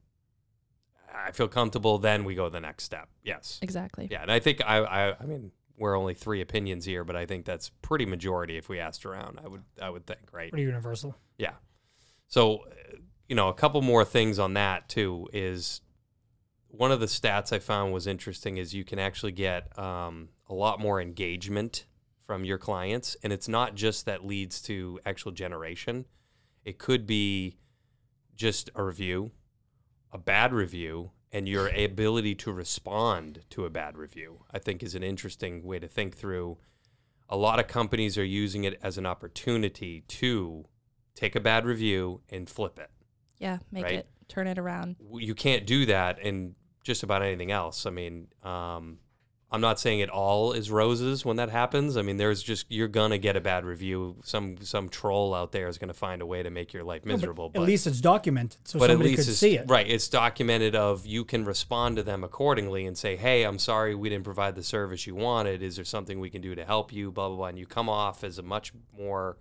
I 1.13 1.32
feel 1.32 1.48
comfortable. 1.48 2.00
Then 2.00 2.24
we 2.24 2.36
go 2.36 2.50
the 2.50 2.60
next 2.60 2.86
step. 2.86 3.10
Yes. 3.24 3.60
Exactly. 3.62 4.08
Yeah, 4.10 4.22
and 4.22 4.32
I 4.32 4.39
think 4.39 4.62
I, 4.65 4.77
I, 4.77 5.15
I 5.20 5.25
mean, 5.25 5.51
we're 5.77 5.98
only 5.98 6.13
three 6.13 6.42
opinions 6.42 6.86
here, 6.86 7.03
but 7.03 7.15
I 7.15 7.25
think 7.25 7.46
that's 7.46 7.70
pretty 7.82 8.06
majority 8.06 8.58
if 8.58 8.70
we 8.70 8.80
asked 8.80 9.06
around. 9.06 9.39
I 9.44 9.48
would, 9.48 9.63
I 9.82 9.89
would 9.89 10.06
think, 10.06 10.32
right? 10.32 10.50
Pretty 10.50 10.63
universal. 10.63 11.15
Yeah. 11.38 11.53
So, 12.27 12.58
uh, 12.58 12.98
you 13.27 13.36
know, 13.36 13.50
a 13.50 13.53
couple 13.53 13.82
more 13.82 14.06
things 14.06 14.39
on 14.39 14.53
that 14.56 14.89
too 14.89 15.27
is 15.34 15.82
one 16.68 16.92
of 16.92 17.00
the 17.00 17.06
stats 17.06 17.53
I 17.53 17.60
found 17.60 17.94
was 17.94 18.08
interesting 18.08 18.58
is 18.58 18.74
you 18.74 18.84
can 18.84 18.98
actually 18.98 19.32
get 19.32 19.77
um, 19.77 20.30
a 20.50 20.53
lot 20.53 20.80
more 20.80 21.00
engagement 21.00 21.86
from 22.25 22.46
your 22.46 22.58
clients, 22.58 23.15
and 23.22 23.32
it's 23.32 23.48
not 23.48 23.75
just 23.75 24.06
that 24.06 24.25
leads 24.25 24.62
to 24.63 25.00
actual 25.06 25.32
generation. 25.32 26.06
It 26.65 26.80
could 26.80 27.06
be 27.06 27.58
just 28.36 28.70
a 28.75 28.84
review, 28.84 29.32
a 30.12 30.18
bad 30.18 30.54
review, 30.54 31.12
and 31.32 31.48
your 31.50 31.68
ability 31.70 32.36
to 32.36 32.52
respond 32.52 33.42
to 33.50 33.66
a 33.66 33.70
bad 33.70 33.98
review. 33.98 34.44
I 34.52 34.60
think 34.60 34.84
is 34.84 34.96
an 34.96 35.04
interesting 35.04 35.63
way 35.63 35.80
to 35.80 35.88
think 35.88 36.16
through. 36.16 36.58
A 37.30 37.38
lot 37.38 37.60
of 37.60 37.68
companies 37.68 38.18
are 38.18 38.24
using 38.25 38.63
it 38.66 38.80
as 38.84 38.98
an 38.98 39.06
opportunity 39.06 40.02
to 40.08 40.66
take 41.16 41.36
a 41.36 41.40
bad 41.40 41.66
review 41.66 42.22
and 42.30 42.48
flip 42.50 42.78
it. 42.78 42.92
Yeah. 43.40 43.60
Make 43.72 43.84
Right. 43.86 43.94
it 43.96 44.08
turn 44.28 44.48
it 44.48 44.58
around. 44.60 44.96
You 45.16 45.36
can't 45.36 45.66
do 45.66 45.86
that 45.88 46.20
in 46.20 46.56
just 46.84 47.04
about 47.04 47.22
anything 47.24 47.52
else. 47.52 47.86
I 47.86 47.90
mean, 47.90 48.28
um, 48.44 49.00
I'm 49.54 49.62
not 49.62 49.80
saying 49.80 50.00
it 50.00 50.10
all 50.10 50.52
is 50.52 50.72
roses 50.72 51.24
when 51.24 51.38
that 51.38 51.50
happens. 51.52 51.96
I 51.96 52.02
mean, 52.02 52.18
there's 52.18 52.42
just 52.42 52.66
you're 52.70 52.88
gonna 52.88 53.20
get 53.20 53.36
a 53.36 53.40
bad 53.42 53.66
review. 53.66 54.16
Some 54.24 54.58
some 54.62 54.90
troll 54.90 55.36
out 55.36 55.52
there 55.52 55.68
is 55.68 55.78
gonna 55.78 55.94
find 55.94 56.24
a 56.24 56.26
way 56.26 56.42
to 56.42 56.50
make 56.50 56.74
your 56.74 56.84
life 56.84 57.06
No, 57.06 57.14
but 57.14 57.18
miserable. 57.20 57.52
at 57.54 57.62
least 57.62 57.86
it's 57.86 58.02
documented, 58.02 58.68
so 58.68 58.80
but 58.80 58.90
at 58.90 58.94
somebody 58.96 59.12
least 59.12 59.28
could 59.30 59.36
see 59.36 59.58
it. 59.58 59.66
right. 59.70 59.88
It's 59.88 60.08
documented. 60.10 60.76
Of 60.76 61.06
you 61.06 61.24
can 61.24 61.46
respond 61.46 61.98
to 61.98 62.04
them 62.04 62.24
accordingly 62.24 62.88
and 62.88 62.98
say, 62.98 63.16
"Hey, 63.16 63.44
I'm 63.44 63.60
sorry 63.60 63.94
we 63.94 64.10
didn't 64.10 64.26
provide 64.26 64.56
the 64.56 64.64
service 64.64 65.06
you 65.06 65.14
wanted. 65.14 65.62
Is 65.62 65.76
there 65.76 65.86
something 65.86 66.20
we 66.20 66.32
can 66.32 66.42
do 66.42 66.56
to 66.56 66.66
help 66.66 66.92
you?" 66.92 67.12
Blah 67.12 67.28
blah 67.28 67.38
blah. 67.38 67.48
And 67.48 67.60
you 67.60 67.68
come 67.68 67.88
off 67.90 68.24
as 68.24 68.40
a 68.40 68.44
much 68.44 68.74
more, 68.98 69.38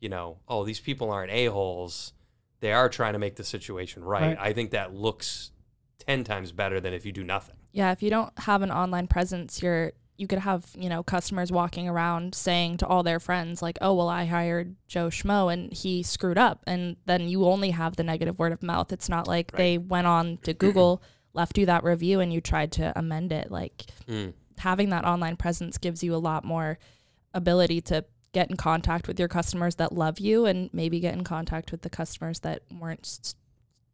you 0.00 0.10
know, 0.10 0.36
oh, 0.46 0.64
these 0.66 0.80
people 0.80 1.10
aren't 1.10 1.32
a 1.32 1.46
holes. 1.46 2.12
They 2.60 2.72
are 2.72 2.90
trying 2.90 3.14
to 3.14 3.18
make 3.18 3.36
the 3.36 3.44
situation 3.44 4.04
right. 4.04 4.22
Right. 4.22 4.38
I 4.38 4.52
think 4.52 4.72
that 4.72 4.92
looks 4.94 5.50
ten 5.98 6.24
times 6.24 6.52
better 6.52 6.78
than 6.78 6.92
if 6.92 7.06
you 7.06 7.12
do 7.12 7.24
nothing. 7.24 7.56
Yeah, 7.76 7.92
if 7.92 8.02
you 8.02 8.08
don't 8.08 8.32
have 8.38 8.62
an 8.62 8.70
online 8.70 9.06
presence, 9.06 9.62
you're 9.62 9.92
you 10.16 10.26
could 10.26 10.38
have, 10.38 10.64
you 10.74 10.88
know, 10.88 11.02
customers 11.02 11.52
walking 11.52 11.86
around 11.86 12.34
saying 12.34 12.78
to 12.78 12.86
all 12.86 13.02
their 13.02 13.20
friends 13.20 13.60
like, 13.60 13.76
"Oh, 13.82 13.92
well, 13.92 14.08
I 14.08 14.24
hired 14.24 14.74
Joe 14.88 15.08
Schmo 15.08 15.52
and 15.52 15.70
he 15.70 16.02
screwed 16.02 16.38
up." 16.38 16.62
And 16.66 16.96
then 17.04 17.28
you 17.28 17.44
only 17.44 17.70
have 17.72 17.96
the 17.96 18.02
negative 18.02 18.38
word 18.38 18.52
of 18.52 18.62
mouth. 18.62 18.94
It's 18.94 19.10
not 19.10 19.28
like 19.28 19.50
Right. 19.52 19.58
they 19.58 19.78
went 19.78 20.06
on 20.06 20.38
to 20.44 20.54
Google, 20.64 21.02
left 21.34 21.58
you 21.58 21.66
that 21.66 21.84
review 21.84 22.20
and 22.20 22.32
you 22.32 22.40
tried 22.40 22.72
to 22.72 22.98
amend 22.98 23.30
it. 23.30 23.50
Like 23.50 23.84
Mm. 24.08 24.32
having 24.56 24.88
that 24.88 25.04
online 25.04 25.36
presence 25.36 25.76
gives 25.76 26.02
you 26.02 26.14
a 26.14 26.22
lot 26.30 26.44
more 26.46 26.78
ability 27.34 27.82
to 27.82 28.06
get 28.32 28.48
in 28.48 28.56
contact 28.56 29.08
with 29.08 29.18
your 29.18 29.28
customers 29.28 29.74
that 29.74 29.92
love 29.92 30.18
you 30.18 30.46
and 30.46 30.70
maybe 30.72 30.98
get 30.98 31.12
in 31.12 31.24
contact 31.24 31.72
with 31.72 31.82
the 31.82 31.90
customers 31.90 32.40
that 32.40 32.62
weren't 32.80 33.34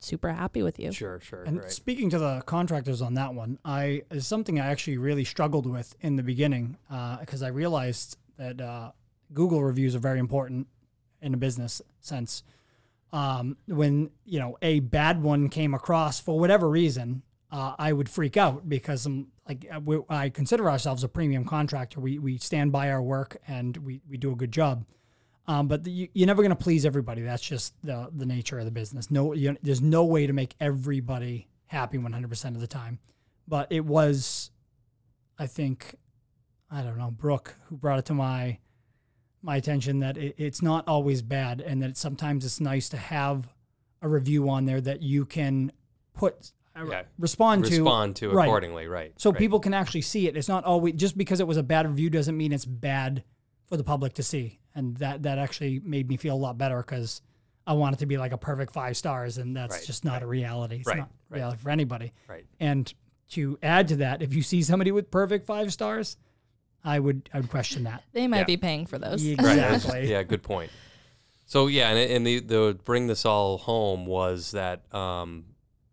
super 0.05 0.33
happy 0.33 0.63
with 0.63 0.79
you. 0.79 0.93
Sure, 0.93 1.21
sure, 1.21 1.43
And 1.43 1.59
right. 1.59 1.71
speaking 1.71 2.11
to 2.11 2.19
the 2.19 2.43
contractors 2.47 3.03
on 3.03 3.15
that 3.15 3.35
one, 3.35 3.59
I 3.65 4.03
is 4.11 4.27
something 4.27 4.61
I 4.61 4.67
actually 4.67 4.99
really 4.99 5.25
struggled 5.25 5.67
with 5.67 5.95
in 6.01 6.17
the 6.17 6.23
beginning 6.23 6.77
because 7.21 7.43
I 7.43 7.49
realized 7.49 8.17
that 8.39 8.61
uh, 8.61 8.93
Google 9.33 9.63
reviews 9.63 9.95
are 9.95 10.01
very 10.01 10.19
important 10.19 10.67
in 11.21 11.35
a 11.35 11.37
business 11.37 11.81
sense. 12.01 12.43
Um, 13.13 13.57
when 13.67 14.11
you 14.25 14.39
know 14.39 14.57
a 14.63 14.81
bad 14.81 15.23
one 15.23 15.49
came 15.49 15.75
across 15.75 16.19
for 16.19 16.39
whatever 16.39 16.69
reason, 16.69 17.23
uh, 17.51 17.75
I 17.79 17.93
would 17.93 18.09
freak 18.09 18.37
out 18.37 18.69
because 18.69 19.05
I'm 19.05 19.29
like 19.47 19.67
uh, 19.75 19.81
we, 19.81 20.01
I 20.09 20.31
consider 20.31 20.71
ourselves 20.71 21.05
a 21.05 21.09
premium 21.09 21.45
contractor. 21.45 22.01
We 22.01 22.19
we 22.19 22.39
stand 22.39 22.73
by 22.73 22.91
our 22.91 23.03
work 23.03 23.37
and 23.47 23.77
we 23.77 24.01
we 24.09 24.17
do 24.17 24.33
a 24.33 24.37
good 24.37 24.53
job. 24.53 24.85
Um, 25.47 25.67
but 25.67 25.85
the, 25.85 25.91
you, 25.91 26.09
you're 26.15 26.27
never 26.27 26.43
going 26.43 26.55
to 26.57 26.63
please 26.63 26.87
everybody. 26.87 27.23
That's 27.23 27.43
just 27.43 27.75
the 27.83 28.09
the 28.15 28.27
nature 28.27 28.59
of 28.59 28.65
the 28.65 28.71
business. 28.71 29.11
No, 29.11 29.33
you, 29.33 29.57
there's 29.63 29.83
no 29.83 30.05
way 30.05 30.27
to 30.27 30.33
make 30.33 30.55
everybody 30.61 31.49
happy 31.67 31.99
100% 31.99 32.45
of 32.55 32.61
the 32.61 32.67
time. 32.67 32.99
But 33.49 33.73
it 33.73 33.85
was, 33.85 34.51
I 35.39 35.47
think, 35.47 35.97
I 36.71 36.83
don't 36.83 36.99
know, 36.99 37.11
Brooke 37.11 37.57
who 37.69 37.77
brought 37.77 37.99
it 37.99 38.05
to 38.07 38.15
my 38.15 38.59
my 39.45 39.57
attention 39.57 39.99
that 39.99 40.17
it, 40.17 40.37
it's 40.39 40.63
not 40.63 40.87
always 40.87 41.21
bad, 41.23 41.61
and 41.61 41.83
that 41.83 41.91
it's, 41.91 42.01
sometimes 42.01 42.45
it's 42.45 42.61
nice 42.61 42.89
to 42.91 42.97
have 42.97 43.53
a 44.01 44.09
review 44.09 44.49
on 44.49 44.67
there 44.67 44.81
that 44.81 45.03
you 45.03 45.25
can 45.25 45.73
put 46.15 46.53
uh, 46.77 46.85
Yeah. 46.89 47.03
respond 47.19 47.65
to 47.65 47.71
Respond 47.79 48.17
to 48.17 48.31
right. 48.31 48.45
accordingly, 48.45 48.87
right? 48.87 49.13
so 49.17 49.31
right. 49.31 49.39
people 49.39 49.59
can 49.59 49.75
actually 49.75 50.03
see 50.03 50.29
it. 50.29 50.37
It's 50.37 50.49
not 50.49 50.65
always 50.65 50.95
just 50.95 51.19
because 51.19 51.41
it 51.41 51.47
was 51.49 51.57
a 51.57 51.63
bad 51.65 51.87
review 51.89 52.09
doesn't 52.11 52.37
mean 52.37 52.53
it's 52.53 52.65
bad 52.65 53.25
for 53.67 53.77
the 53.77 53.85
public 53.85 54.13
to 54.15 54.23
see. 54.23 54.61
And 54.75 54.97
that 54.99 55.23
that 55.25 55.39
actually 55.39 55.81
made 55.81 56.09
me 56.09 56.17
feel 56.17 56.35
a 56.35 56.39
lot 56.39 56.57
better 56.59 56.79
because 56.79 57.21
I 57.67 57.75
want 57.75 57.95
it 57.95 57.99
to 57.99 58.07
be 58.07 58.17
like 58.19 58.33
a 58.33 58.39
perfect 58.39 58.73
five 58.73 58.97
stars, 58.97 59.39
and 59.39 59.57
that's 59.57 59.77
Right, 59.77 59.85
just 59.87 60.05
not 60.05 60.15
right. 60.15 60.23
a 60.23 60.27
reality. 60.27 60.77
It's 60.77 60.87
Right, 60.87 60.99
not 60.99 61.11
right. 61.29 61.37
reality 61.39 61.59
for 61.59 61.71
anybody. 61.71 62.13
right. 62.29 62.45
And 62.59 62.93
to 63.31 63.59
add 63.63 63.89
to 63.89 63.97
that, 63.97 64.21
if 64.23 64.35
you 64.35 64.43
see 64.43 64.63
somebody 64.63 64.91
with 64.93 65.11
perfect 65.11 65.47
five 65.47 65.73
stars, 65.73 66.17
I 66.85 66.99
would 66.99 67.29
I 67.33 67.39
would 67.41 67.51
question 67.51 67.85
that. 67.85 68.03
They 68.13 68.27
might 68.27 68.39
Yeah. 68.41 68.45
be 68.45 68.57
paying 68.57 68.87
for 68.87 68.99
those. 68.99 69.25
Right. 69.25 69.39
Exactly. 69.39 70.11
yeah, 70.11 70.23
good 70.23 70.43
point. 70.43 70.71
So 71.45 71.67
yeah, 71.67 71.91
and, 71.91 71.99
and 72.11 72.27
the 72.27 72.41
the 72.41 72.79
bring 72.85 73.07
this 73.07 73.25
all 73.27 73.59
home 73.59 74.07
was 74.07 74.53
that 74.53 74.93
um, 74.95 75.45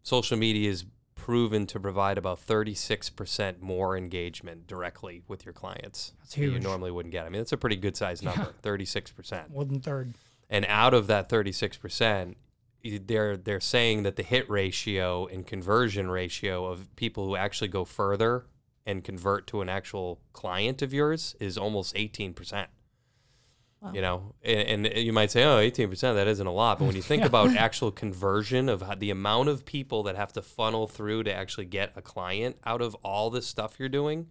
social 0.03 0.37
media 0.37 0.69
is 0.69 0.85
proven 1.29 1.67
to 1.67 1.79
provide 1.79 2.17
about 2.17 2.43
36% 2.43 3.61
more 3.61 3.95
engagement 3.95 4.65
directly 4.65 5.21
with 5.27 5.45
your 5.45 5.53
clients. 5.53 6.13
That's 6.17 6.33
that 6.33 6.41
You 6.41 6.59
normally 6.59 6.89
wouldn't 6.89 7.11
get. 7.11 7.27
I 7.27 7.29
mean, 7.29 7.39
that's 7.39 7.51
a 7.51 7.57
pretty 7.57 7.75
good 7.75 7.95
sized 7.95 8.23
number, 8.23 8.55
36%. 8.63 9.51
More 9.51 9.63
than 9.63 9.79
third. 9.79 10.15
And 10.49 10.65
out 10.67 10.95
of 10.95 11.05
that 11.05 11.29
36%, 11.29 12.33
they're 13.05 13.37
they're 13.37 13.59
saying 13.59 14.01
that 14.03 14.15
the 14.15 14.23
hit 14.23 14.49
ratio 14.49 15.27
and 15.27 15.45
conversion 15.45 16.09
ratio 16.09 16.65
of 16.65 16.95
people 16.95 17.27
who 17.27 17.35
actually 17.35 17.67
go 17.67 17.85
further 17.85 18.47
and 18.87 19.03
convert 19.03 19.45
to 19.47 19.61
an 19.61 19.69
actual 19.69 20.19
client 20.33 20.81
of 20.81 20.91
yours 20.95 21.35
is 21.39 21.59
almost 21.59 21.93
18%. 21.93 22.65
Wow. 23.81 23.93
You 23.93 24.01
know, 24.01 24.33
and, 24.43 24.85
and 24.85 24.97
you 24.97 25.13
might 25.13 25.31
say, 25.31 25.43
"Oh, 25.45 25.57
18%, 25.57 26.15
that 26.15 26.27
isn't 26.27 26.45
a 26.45 26.51
lot." 26.51 26.79
But 26.79 26.85
when 26.85 26.95
you 26.95 27.01
think 27.01 27.23
about 27.25 27.55
actual 27.55 27.91
conversion 27.91 28.67
of 28.67 28.81
how, 28.81 28.95
the 28.95 29.09
amount 29.09 29.47
of 29.49 29.65
people 29.65 30.03
that 30.03 30.15
have 30.17 30.33
to 30.33 30.41
funnel 30.41 30.85
through 30.87 31.23
to 31.23 31.33
actually 31.33 31.65
get 31.65 31.93
a 31.95 32.01
client 32.01 32.57
out 32.65 32.81
of 32.81 32.93
all 32.95 33.29
this 33.29 33.47
stuff 33.47 33.79
you're 33.79 33.87
doing, 33.87 34.27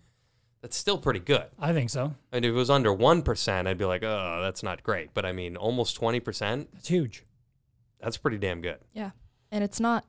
that's 0.60 0.76
still 0.76 0.98
pretty 0.98 1.20
good. 1.20 1.46
I 1.58 1.72
think 1.72 1.88
so. 1.88 2.14
And 2.30 2.44
if 2.44 2.50
it 2.50 2.54
was 2.54 2.68
under 2.68 2.90
1%, 2.94 3.66
I'd 3.66 3.78
be 3.78 3.86
like, 3.86 4.02
"Oh, 4.02 4.40
that's 4.42 4.62
not 4.62 4.82
great." 4.82 5.14
But 5.14 5.24
I 5.24 5.32
mean, 5.32 5.56
almost 5.56 5.98
20%, 5.98 6.66
That's 6.74 6.88
huge. 6.88 7.24
that's 8.00 8.18
pretty 8.18 8.38
damn 8.38 8.60
good. 8.60 8.78
Yeah. 8.92 9.12
And 9.50 9.64
it's 9.64 9.80
not 9.80 10.04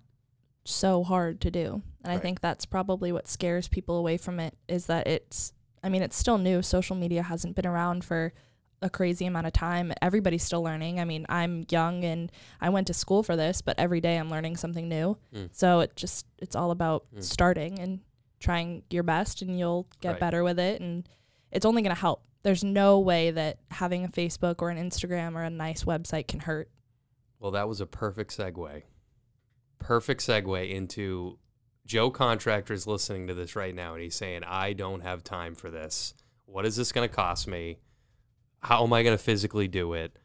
so 0.66 1.04
hard 1.04 1.40
to 1.42 1.52
do. 1.52 1.82
And 2.04 2.12
I 2.12 2.18
think 2.18 2.42
that's 2.42 2.66
probably 2.66 3.12
what 3.12 3.28
scares 3.28 3.68
people 3.68 3.98
away 3.98 4.18
from 4.18 4.40
it 4.40 4.56
is 4.68 4.86
that 4.88 5.08
it's 5.08 5.54
I 5.82 5.88
mean, 5.88 6.02
it's 6.02 6.18
still 6.18 6.38
new. 6.38 6.62
Social 6.62 6.96
media 6.98 7.24
hasn't 7.24 7.56
been 7.56 7.66
around 7.66 8.04
for 8.04 8.34
a 8.82 8.90
crazy 8.90 9.26
amount 9.26 9.46
of 9.48 9.54
time. 9.54 9.92
Everybody's 10.02 10.44
still 10.44 10.62
learning. 10.64 11.00
I 11.00 11.06
mean, 11.06 11.26
I'm 11.30 11.66
young 11.70 12.04
and 12.06 12.32
I 12.62 12.70
went 12.70 12.88
to 12.88 12.94
school 12.94 13.24
for 13.24 13.36
this, 13.36 13.62
but 13.62 13.78
every 13.78 14.00
day 14.02 14.18
I'm 14.18 14.30
learning 14.30 14.56
something 14.58 14.88
new. 14.88 15.18
Mm. 15.34 15.50
So 15.52 15.82
it 15.82 15.96
just 15.96 16.26
it's 16.38 16.56
all 16.56 16.72
about 16.72 17.06
Mm. 17.16 17.24
starting 17.24 17.80
and 17.80 18.00
trying 18.40 18.84
your 18.90 19.04
best 19.04 19.42
and 19.42 19.60
you'll 19.60 19.88
get 20.00 20.12
Right. 20.12 20.20
better 20.20 20.44
with 20.44 20.60
it 20.60 20.80
and 20.82 21.08
it's 21.52 21.66
only 21.66 21.82
going 21.82 21.94
to 21.94 22.00
help. 22.00 22.24
There's 22.44 22.64
no 22.64 23.00
way 23.00 23.32
that 23.32 23.60
having 23.70 24.06
a 24.06 24.08
Facebook 24.08 24.62
or 24.62 24.70
an 24.70 24.78
Instagram 24.78 25.36
or 25.36 25.44
a 25.44 25.50
nice 25.50 25.84
website 25.84 26.28
can 26.30 26.40
hurt. 26.40 26.70
Well, 27.40 27.52
that 27.52 27.68
was 27.68 27.82
a 27.82 27.86
perfect 27.86 28.36
segue. 28.38 28.84
Perfect 29.80 30.22
segue 30.22 30.70
into 30.70 31.38
Joe 31.86 32.12
Contractor's 32.12 32.88
listening 32.88 33.28
to 33.28 33.34
this 33.34 33.56
right 33.58 33.74
now 33.76 33.94
and 33.94 34.04
he's 34.04 34.16
saying, 34.16 34.44
I 34.46 34.72
don't 34.74 35.02
have 35.02 35.24
time 35.24 35.56
for 35.56 35.70
this. 35.70 36.14
What 36.46 36.66
is 36.66 36.76
this 36.78 36.92
going 36.94 37.08
to 37.10 37.14
cost 37.14 37.48
me? 37.48 37.80
How 38.62 38.84
am 38.84 38.94
I 38.94 39.04
going 39.04 39.18
to 39.18 39.24
physically 39.24 39.68
do 39.68 39.94
it? 39.94 40.18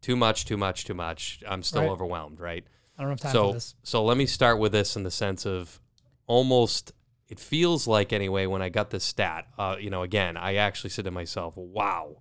Too 0.00 0.16
much, 0.16 0.44
too 0.44 0.56
much, 0.56 0.84
too 0.84 0.94
much. 0.94 1.42
I'm 1.46 1.62
still 1.62 1.82
Right. 1.82 1.90
overwhelmed, 1.90 2.40
right? 2.40 2.64
I 2.98 3.02
don't 3.02 3.10
have 3.10 3.20
time 3.20 3.32
so, 3.32 3.48
for 3.48 3.54
this. 3.54 3.74
so 3.82 4.04
let 4.04 4.16
me 4.16 4.26
start 4.26 4.58
with 4.58 4.72
this 4.72 4.96
in 4.96 5.02
the 5.02 5.10
sense 5.10 5.46
of 5.46 5.80
almost, 6.26 6.92
it 7.28 7.38
feels 7.40 7.86
like 7.86 8.12
anyway, 8.12 8.46
when 8.46 8.62
I 8.62 8.68
got 8.68 8.90
this 8.90 9.04
stat, 9.04 9.46
uh, 9.58 9.76
you 9.80 9.90
know, 9.90 10.02
again, 10.02 10.36
I 10.36 10.56
actually 10.56 10.90
said 10.90 11.04
to 11.06 11.10
myself, 11.10 11.56
wow, 11.56 12.18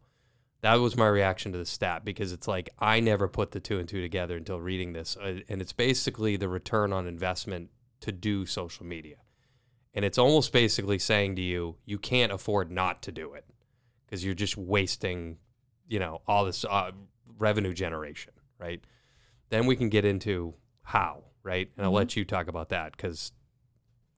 That 0.61 0.75
was 0.75 0.95
my 0.95 1.07
reaction 1.07 1.51
to 1.53 1.57
the 1.57 1.65
stat 1.65 2.05
because 2.05 2.31
it's 2.31 2.47
like 2.47 2.69
I 2.77 2.99
never 2.99 3.27
put 3.27 3.49
the 3.49 3.59
two 3.59 3.79
and 3.79 3.89
two 3.89 3.99
together 3.99 4.37
until 4.37 4.61
reading 4.61 4.93
this. 4.93 5.17
Uh, 5.17 5.39
and 5.49 5.59
it's 5.59 5.73
basically 5.73 6.37
the 6.37 6.47
return 6.47 6.93
on 6.93 7.07
investment 7.07 7.71
to 8.01 8.11
do 8.11 8.45
social 8.45 8.85
media. 8.85 9.15
And 9.95 10.05
it's 10.05 10.19
almost 10.19 10.53
basically 10.53 10.99
saying 10.99 11.35
to 11.37 11.41
you, 11.41 11.77
you 11.85 11.97
can't 11.97 12.31
afford 12.31 12.69
not 12.69 13.01
to 13.01 13.11
do 13.11 13.33
it 13.33 13.45
because 14.05 14.23
you're 14.23 14.35
just 14.35 14.55
wasting, 14.55 15.37
you 15.91 15.99
know, 15.99 16.21
all 16.25 16.45
this 16.45 16.63
uh, 16.63 16.91
revenue 17.37 17.73
generation, 17.73 18.31
right? 18.57 18.81
Then 19.49 19.65
we 19.65 19.75
can 19.75 19.89
get 19.89 20.05
into 20.05 20.53
how, 20.83 21.25
right? 21.43 21.69
And 21.75 21.85
I'll 21.85 21.91
Mhm. 21.91 21.95
let 21.95 22.15
you 22.15 22.23
talk 22.23 22.47
about 22.47 22.69
that 22.69 22.93
because 22.93 23.33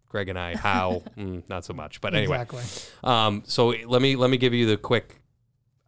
Greg 0.07 0.29
and 0.29 0.37
I, 0.37 0.55
how, 0.69 1.01
mm, 1.17 1.47
not 1.49 1.65
so 1.65 1.73
much. 1.73 1.99
But 1.99 2.13
anyway, 2.13 2.35
exactly. 2.41 2.63
um, 3.03 3.41
so 3.47 3.69
let 3.87 4.03
me 4.03 4.15
let 4.15 4.29
me 4.29 4.37
give 4.37 4.53
you 4.53 4.67
the 4.67 4.77
quick 4.77 5.19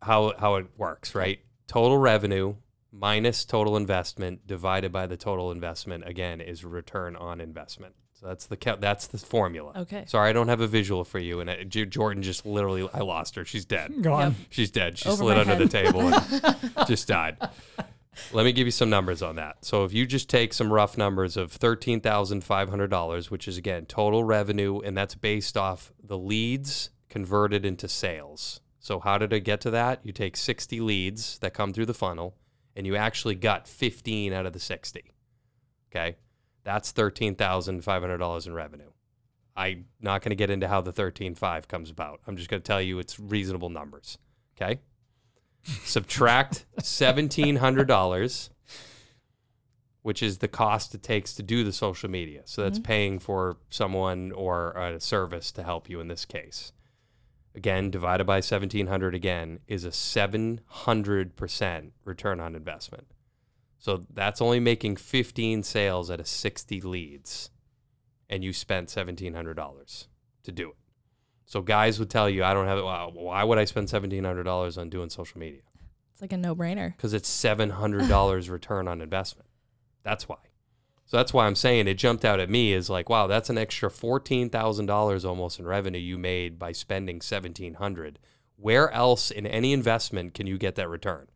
how 0.02 0.34
how 0.40 0.56
it 0.56 0.68
works, 0.76 1.14
right? 1.14 1.40
Total 1.68 1.98
revenue 1.98 2.56
minus 2.92 3.46
total 3.46 3.78
investment 3.78 4.48
divided 4.48 4.92
by 4.92 5.06
the 5.06 5.18
total 5.18 5.52
investment 5.52 6.08
again 6.08 6.42
is 6.42 6.66
return 6.66 7.16
on 7.16 7.40
investment. 7.42 7.94
So 8.20 8.28
that's 8.28 8.46
the 8.46 8.56
ca- 8.58 8.78
that's 8.78 9.08
the 9.08 9.18
formula. 9.18 9.74
Okay. 9.76 10.06
Sorry, 10.08 10.30
I 10.30 10.34
don't 10.34 10.48
have 10.48 10.62
a 10.62 10.68
visual 10.68 11.04
for 11.04 11.20
you. 11.20 11.42
And 11.42 11.70
J- 11.70 11.86
Jordan 11.86 12.24
just 12.24 12.46
literally, 12.46 12.88
I 12.94 13.00
lost 13.02 13.36
her. 13.36 13.44
She's 13.46 13.66
dead. 13.66 13.92
Go 14.02 14.14
on. 14.14 14.22
Yep. 14.22 14.34
She's 14.50 14.72
dead. 14.72 14.98
She 14.98 15.10
Over 15.10 15.18
slid 15.18 15.36
my 15.36 15.42
under 15.54 15.66
the 15.66 15.78
head. 15.78 15.86
table 15.86 16.02
and 16.14 16.88
just 16.88 17.08
died. 17.10 17.38
Let 18.32 18.46
me 18.46 18.54
give 18.54 18.66
you 18.66 18.72
some 18.72 18.90
numbers 18.90 19.22
on 19.22 19.36
that. 19.36 19.66
So 19.66 19.84
if 19.84 19.92
you 19.94 20.06
just 20.06 20.30
take 20.30 20.54
some 20.54 20.72
rough 20.72 20.98
numbers 20.98 21.36
of 21.36 21.52
thirteen 21.52 22.00
thousand 22.00 22.46
five 22.46 22.70
hundred 22.70 22.90
dollars, 22.90 23.30
which 23.30 23.48
is 23.50 23.58
again 23.58 23.86
total 23.86 24.24
revenue, 24.24 24.80
and 24.80 24.96
that's 24.96 25.16
based 25.16 25.58
off 25.58 25.92
the 26.02 26.18
leads 26.18 26.92
converted 27.10 27.66
into 27.66 27.90
sales. 27.90 28.62
So 28.80 29.00
how 29.02 29.18
did 29.18 29.34
I 29.34 29.40
get 29.40 29.60
to 29.62 29.72
that? 29.72 30.00
You 30.04 30.14
take 30.14 30.38
sixty 30.38 30.80
leads 30.80 31.38
that 31.40 31.54
come 31.54 31.74
through 31.74 31.88
the 31.88 31.94
funnel, 31.94 32.38
and 32.78 32.88
you 32.88 32.96
actually 32.96 33.36
got 33.36 33.68
fifteen 33.68 34.32
out 34.32 34.46
of 34.46 34.54
the 34.54 34.60
sixty. 34.62 35.12
Okay, 35.92 36.16
that's 36.66 36.92
thirteen 36.92 37.36
thousand 37.36 37.82
five 37.86 38.02
hundred 38.02 38.18
dollars 38.18 38.46
in 38.48 38.54
revenue. 38.54 38.90
I'm 39.56 39.86
not 40.02 40.22
going 40.22 40.32
to 40.32 40.36
get 40.36 40.50
into 40.50 40.68
how 40.68 40.82
the 40.82 40.92
thirteen 40.92 41.34
five 41.34 41.70
comes 41.70 41.90
about. 41.90 42.20
I'm 42.28 42.36
just 42.36 42.50
going 42.50 42.62
to 42.62 42.68
tell 42.68 42.82
you 42.82 43.00
it's 43.00 43.18
reasonable 43.18 43.70
numbers. 43.70 44.18
Okay 44.60 44.82
subtract 45.84 46.66
seventeen 46.80 47.56
hundred 47.56 47.88
dollars, 47.88 48.52
which 50.04 50.22
is 50.22 50.38
the 50.38 50.48
cost 50.48 50.94
it 50.94 51.02
takes 51.02 51.34
to 51.34 51.42
do 51.44 51.64
the 51.64 51.72
social 51.74 52.08
media. 52.10 52.42
So 52.46 52.62
that's 52.62 52.78
Mhm. 52.80 52.84
paying 52.84 53.20
for 53.20 53.58
someone 53.72 54.32
or 54.32 54.74
a 54.74 55.00
service 55.00 55.52
to 55.54 55.64
help 55.64 55.90
you 55.90 56.00
in 56.00 56.08
this 56.08 56.24
case. 56.26 56.72
Again, 57.56 57.90
divided 57.90 58.26
by 58.26 58.42
seventeen 58.42 58.88
hundred 58.88 59.16
again 59.16 59.60
is 59.68 59.86
a 59.86 59.92
seven 59.92 60.62
hundred 60.68 61.36
percent 61.36 61.94
return 62.04 62.40
on 62.40 62.54
investment. 62.56 63.08
So 63.80 64.06
that's 64.14 64.42
only 64.42 64.60
making 64.60 64.98
fifteen 64.98 65.64
sales 65.64 66.10
out 66.10 66.20
of 66.20 66.28
sixty 66.28 66.82
leads, 66.82 67.50
and 68.30 68.44
you 68.44 68.54
spent 68.54 68.90
seventeen 68.90 69.34
hundred 69.34 69.56
dollars 69.56 70.08
to 70.44 70.52
do 70.52 70.70
it. 70.70 70.78
So 71.46 71.62
guys 71.62 72.00
would 72.00 72.10
tell 72.10 72.30
you, 72.30 72.44
I 72.44 72.54
don't 72.54 72.68
have 72.68 72.80
it. 72.80 72.86
Well, 72.86 73.12
why 73.14 73.44
would 73.44 73.58
I 73.58 73.66
spend 73.66 73.90
seventeen 73.90 74.24
hundred 74.24 74.44
dollars 74.44 74.78
on 74.78 74.90
doing 74.90 75.10
social 75.10 75.40
media? 75.40 75.62
It's 76.12 76.22
like 76.22 76.34
a 76.34 76.38
no-brainer. 76.38 76.96
Because 76.96 77.14
it's 77.14 77.30
seven 77.30 77.70
hundred 77.70 78.08
dollars 78.10 78.50
return 78.50 78.88
on 78.88 79.02
investment. 79.02 79.50
That's 80.04 80.28
why. 80.28 80.38
So 81.06 81.18
that's 81.18 81.34
why 81.34 81.46
I'm 81.46 81.56
saying 81.56 81.88
it 81.88 81.96
jumped 81.96 82.26
out 82.26 82.40
at 82.40 82.50
me 82.50 82.74
is 82.74 82.90
like, 82.90 83.10
wow, 83.10 83.28
that's 83.28 83.52
an 83.52 83.58
extra 83.58 83.92
fourteen 83.92 84.50
thousand 84.50 84.88
dollars 84.88 85.26
almost 85.26 85.60
in 85.60 85.66
revenue 85.66 86.00
you 86.00 86.18
made 86.18 86.58
by 86.58 86.72
spending 86.72 87.22
seventeen 87.22 87.76
hundred. 87.76 88.18
Where 88.56 88.90
else 88.92 89.30
in 89.30 89.46
any 89.46 89.74
investment 89.74 90.34
can 90.34 90.48
you 90.48 90.58
get 90.58 90.76
that 90.76 90.90
return? 90.90 91.28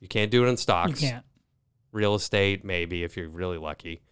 You 0.00 0.08
can't 0.08 0.30
do 0.30 0.44
it 0.44 0.48
in 0.48 0.56
stocks. 0.56 1.02
You 1.02 1.08
can't. 1.08 1.24
Real 1.94 2.14
estate, 2.16 2.64
maybe 2.64 3.04
if 3.04 3.16
you're 3.16 3.28
really 3.28 3.56
lucky. 3.56 4.02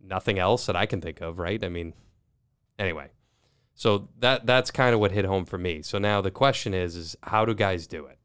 Nothing 0.00 0.38
else 0.38 0.66
that 0.66 0.74
I 0.76 0.84
can 0.84 1.00
think 1.00 1.20
of, 1.20 1.38
right? 1.38 1.62
I 1.62 1.68
mean, 1.68 1.94
anyway. 2.78 3.10
So 3.74 4.08
that 4.18 4.44
that's 4.46 4.72
kind 4.72 4.92
of 4.94 5.00
what 5.00 5.12
hit 5.12 5.24
home 5.24 5.44
for 5.44 5.58
me. 5.58 5.82
So 5.82 5.98
now 5.98 6.20
the 6.20 6.32
question 6.32 6.74
is 6.74 6.96
is 6.96 7.16
how 7.22 7.44
do 7.44 7.54
guys 7.54 7.86
do 7.86 8.06
it? 8.06 8.18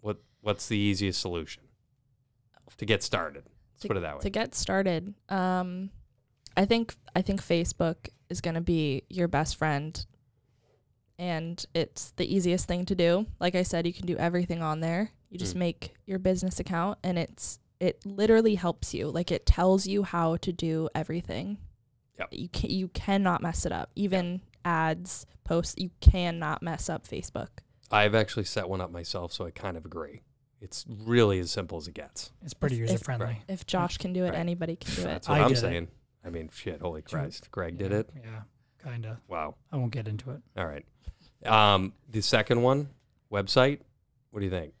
What 0.00 0.18
what's 0.40 0.66
the 0.66 0.76
easiest 0.76 1.20
solution 1.20 1.62
to 2.78 2.84
get 2.84 3.02
started? 3.04 3.44
Let's 3.76 3.86
put 3.86 3.96
it 3.96 4.00
that 4.00 4.16
way. 4.16 4.22
To 4.22 4.30
get 4.30 4.54
started, 4.56 5.14
um, 5.28 5.90
I 6.56 6.64
think 6.64 6.96
I 7.14 7.22
think 7.22 7.40
Facebook 7.40 8.08
is 8.28 8.40
going 8.40 8.54
to 8.54 8.60
be 8.60 9.04
your 9.08 9.28
best 9.28 9.54
friend, 9.54 10.04
and 11.18 11.64
it's 11.74 12.10
the 12.16 12.26
easiest 12.34 12.66
thing 12.66 12.84
to 12.86 12.94
do. 12.96 13.26
Like 13.38 13.54
I 13.54 13.62
said, 13.62 13.86
you 13.86 13.92
can 13.92 14.06
do 14.06 14.16
everything 14.16 14.62
on 14.62 14.80
there. 14.80 15.10
You 15.30 15.38
just 15.38 15.54
Mm. 15.54 15.60
make 15.60 15.94
your 16.06 16.18
business 16.18 16.58
account, 16.58 16.98
and 17.04 17.18
it's 17.18 17.60
it 17.84 18.04
literally 18.06 18.54
helps 18.54 18.94
you. 18.94 19.08
Like 19.08 19.30
it 19.30 19.44
tells 19.46 19.86
you 19.86 20.02
how 20.02 20.36
to 20.38 20.52
do 20.52 20.88
everything. 20.94 21.58
Yep. 22.18 22.28
You 22.32 22.48
can 22.48 22.70
you 22.70 22.88
cannot 22.88 23.42
mess 23.42 23.66
it 23.66 23.72
up. 23.72 23.90
Even 23.94 24.40
ads, 24.64 25.26
posts, 25.44 25.74
you 25.78 25.90
cannot 26.00 26.62
mess 26.62 26.88
up 26.88 27.06
Facebook. 27.06 27.48
I've 27.90 28.14
actually 28.14 28.44
set 28.44 28.68
one 28.68 28.80
up 28.80 28.90
myself, 28.90 29.32
so 29.32 29.44
I 29.46 29.50
kind 29.50 29.76
of 29.76 29.84
agree. 29.84 30.22
It's 30.60 30.86
really 30.88 31.38
as 31.40 31.50
simple 31.50 31.76
as 31.76 31.86
it 31.86 31.94
gets. 31.94 32.32
It's 32.42 32.54
pretty 32.54 32.76
If- 32.76 32.84
if- 32.84 32.90
user 32.92 33.04
friendly. 33.04 33.42
If 33.48 33.66
Josh 33.66 33.98
can 33.98 34.12
do 34.14 34.24
it, 34.24 34.30
Right. 34.30 34.38
anybody 34.38 34.76
can 34.76 34.94
do 34.94 35.02
it. 35.02 35.04
That's 35.04 35.28
what 35.28 35.38
I 35.40 35.42
I'm 35.42 35.48
did 35.48 35.58
it. 35.58 35.60
saying. 35.60 35.88
I 36.24 36.30
mean, 36.30 36.48
shit, 36.52 36.80
holy 36.80 37.02
Christ. 37.02 37.50
Greg 37.50 37.76
did 37.76 37.92
it. 37.92 38.08
Yeah, 38.16 38.42
kind 38.78 39.04
of. 39.04 39.18
Wow. 39.28 39.56
I 39.70 39.76
won't 39.76 39.92
get 39.92 40.08
into 40.08 40.30
it. 40.30 40.40
All 40.56 40.66
right. 40.66 40.86
Um, 41.44 41.92
the 42.08 42.22
second 42.22 42.62
one, 42.62 42.88
website. 43.30 43.80
What 44.30 44.40
do 44.40 44.46
you 44.46 44.50
think? 44.50 44.72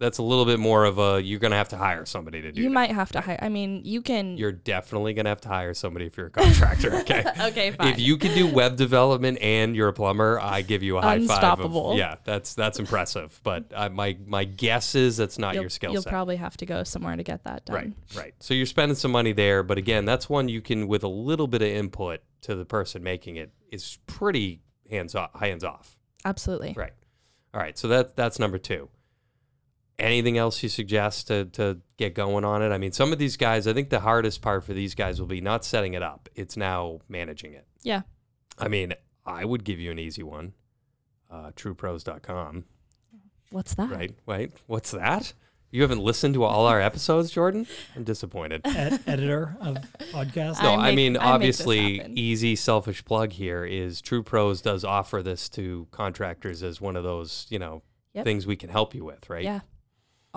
That's 0.00 0.18
a 0.18 0.22
little 0.22 0.44
bit 0.44 0.60
more 0.60 0.84
of 0.84 0.98
a. 0.98 1.20
You're 1.20 1.40
gonna 1.40 1.56
have 1.56 1.70
to 1.70 1.76
hire 1.76 2.06
somebody 2.06 2.40
to 2.42 2.52
do. 2.52 2.62
You 2.62 2.68
that. 2.68 2.74
might 2.74 2.90
have 2.92 3.10
to 3.12 3.20
hire. 3.20 3.38
I 3.42 3.48
mean, 3.48 3.82
you 3.84 4.00
can. 4.00 4.38
You're 4.38 4.52
definitely 4.52 5.12
gonna 5.12 5.30
have 5.30 5.40
to 5.40 5.48
hire 5.48 5.74
somebody 5.74 6.06
if 6.06 6.16
you're 6.16 6.26
a 6.26 6.30
contractor. 6.30 6.88
Okay. 7.08 7.24
okay, 7.40 7.70
fine. 7.70 7.88
if 7.92 7.98
you 7.98 8.16
can 8.16 8.34
do 8.34 8.46
web 8.46 8.76
development 8.76 9.38
and 9.40 9.74
you're 9.74 9.88
a 9.88 9.92
plumber, 9.92 10.38
I 10.40 10.62
give 10.62 10.82
you 10.82 10.98
a 10.98 11.00
high 11.00 11.18
five. 11.18 11.22
Unstoppable. 11.22 11.92
Of, 11.92 11.98
yeah, 11.98 12.16
that's 12.24 12.54
that's 12.54 12.78
impressive. 12.78 13.40
But 13.42 13.72
uh, 13.74 13.88
my 13.88 14.16
my 14.26 14.44
guess 14.44 14.94
is 14.94 15.16
that's 15.16 15.38
not 15.38 15.54
you'll, 15.54 15.64
your 15.64 15.70
skill 15.70 15.90
set. 15.90 15.92
you'll 15.94 16.02
set. 16.02 16.10
probably 16.10 16.36
have 16.36 16.56
to 16.58 16.66
go 16.66 16.84
somewhere 16.84 17.16
to 17.16 17.22
get 17.22 17.44
that 17.44 17.64
done. 17.64 17.76
Right, 17.76 17.92
right. 18.16 18.34
So 18.40 18.54
you're 18.54 18.66
spending 18.66 18.96
some 18.96 19.10
money 19.10 19.32
there, 19.32 19.62
but 19.62 19.78
again, 19.78 20.04
that's 20.04 20.28
one 20.28 20.48
you 20.48 20.60
can, 20.60 20.86
with 20.86 21.02
a 21.02 21.08
little 21.08 21.46
bit 21.46 21.62
of 21.62 21.68
input 21.68 22.20
to 22.42 22.54
the 22.54 22.64
person 22.64 23.02
making 23.02 23.36
it, 23.36 23.50
is 23.70 23.98
pretty 24.06 24.60
hands 24.90 25.14
off. 25.14 25.38
Hands 25.38 25.64
off. 25.64 25.96
Absolutely. 26.24 26.74
Right. 26.76 26.92
All 27.54 27.60
right. 27.60 27.78
So 27.78 27.88
that 27.88 28.16
that's 28.16 28.38
number 28.38 28.58
two. 28.58 28.88
Anything 29.98 30.38
else 30.38 30.62
you 30.62 30.68
suggest 30.68 31.26
to 31.28 31.46
to 31.46 31.80
get 31.96 32.14
going 32.14 32.44
on 32.44 32.62
it? 32.62 32.70
I 32.70 32.78
mean, 32.78 32.92
some 32.92 33.12
of 33.12 33.18
these 33.18 33.36
guys, 33.36 33.66
I 33.66 33.72
think 33.72 33.90
the 33.90 34.00
hardest 34.00 34.42
part 34.42 34.62
for 34.64 34.72
these 34.72 34.94
guys 34.94 35.20
will 35.20 35.26
be 35.26 35.40
not 35.40 35.64
setting 35.64 35.94
it 35.94 36.02
up. 36.02 36.28
It's 36.36 36.56
now 36.56 37.00
managing 37.08 37.52
it. 37.54 37.66
Yeah. 37.82 38.02
I 38.58 38.68
mean, 38.68 38.94
I 39.26 39.44
would 39.44 39.64
give 39.64 39.80
you 39.80 39.90
an 39.90 39.98
easy 39.98 40.22
one. 40.22 40.52
Uh, 41.30 41.50
trupros.com. 41.50 42.64
What's 43.50 43.74
that? 43.74 43.90
Right. 43.90 44.14
Wait. 44.26 44.52
What's 44.66 44.92
that? 44.92 45.32
You 45.70 45.82
haven't 45.82 45.98
listened 46.00 46.32
to 46.34 46.44
all 46.44 46.64
our 46.66 46.80
episodes, 46.80 47.30
Jordan? 47.30 47.66
I'm 47.94 48.02
disappointed. 48.04 48.62
Ed- 48.64 49.00
editor 49.06 49.56
of 49.60 49.76
podcast. 50.12 50.62
No, 50.62 50.70
I 50.74 50.88
I, 50.90 50.94
mean 50.94 51.16
I 51.16 51.32
obviously 51.32 52.00
easy 52.14 52.56
selfish 52.56 53.04
plug 53.04 53.32
here 53.32 53.64
is 53.66 54.00
TruPros 54.00 54.62
does 54.62 54.82
offer 54.84 55.22
this 55.22 55.48
to 55.50 55.86
contractors 55.90 56.62
as 56.62 56.80
one 56.80 56.96
of 56.96 57.04
those, 57.04 57.46
you 57.50 57.58
know, 57.58 57.82
Yep. 58.14 58.24
things 58.24 58.46
we 58.46 58.56
can 58.56 58.70
help 58.70 58.94
you 58.94 59.04
with, 59.04 59.28
right? 59.28 59.44
Yeah. 59.44 59.60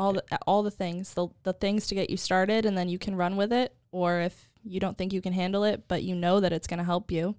All 0.01 0.13
the 0.13 0.23
all 0.47 0.63
the 0.63 0.71
things, 0.71 1.13
the 1.13 1.27
the 1.43 1.53
things 1.53 1.85
to 1.87 1.95
get 1.95 2.09
you 2.09 2.17
started, 2.17 2.65
and 2.65 2.75
then 2.77 2.89
you 2.89 2.97
can 2.97 3.15
run 3.15 3.35
with 3.37 3.53
it. 3.53 3.75
Or 3.91 4.19
if 4.19 4.49
you 4.63 4.79
don't 4.79 4.97
think 4.97 5.13
you 5.13 5.21
can 5.21 5.33
handle 5.33 5.63
it, 5.63 5.83
but 5.87 6.01
you 6.03 6.15
know 6.15 6.39
that 6.39 6.51
it's 6.53 6.65
going 6.67 6.77
to 6.79 6.83
help 6.83 7.11
you, 7.11 7.35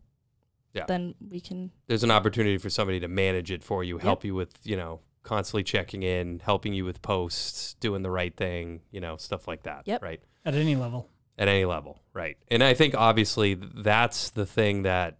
Yeah. 0.75 0.85
then 0.87 1.15
we 1.29 1.41
can. 1.41 1.71
There's 1.89 2.05
an 2.05 2.11
opportunity 2.11 2.59
for 2.59 2.71
somebody 2.71 3.01
to 3.01 3.09
manage 3.09 3.51
it 3.51 3.63
for 3.65 3.83
you, 3.83 3.99
help 3.99 4.25
you 4.25 4.35
with, 4.35 4.53
you 4.65 4.77
know, 4.77 5.01
constantly 5.23 5.63
checking 5.65 6.03
in, 6.03 6.41
helping 6.41 6.73
you 6.75 6.85
with 6.85 7.01
posts, 7.03 7.75
doing 7.81 8.03
the 8.03 8.11
right 8.11 8.37
thing, 8.37 8.81
you 8.91 9.01
know, 9.01 9.17
stuff 9.17 9.47
like 9.49 9.63
that, 9.65 9.83
Yep. 9.87 10.03
right? 10.03 10.21
At 10.45 10.55
any 10.55 10.77
level. 10.77 11.09
At 11.39 11.49
any 11.49 11.65
level, 11.65 12.01
right? 12.13 12.37
And 12.49 12.63
I 12.63 12.75
think 12.75 12.95
obviously 12.95 13.55
that's 13.55 14.31
the 14.31 14.47
thing 14.47 14.83
that 14.83 15.19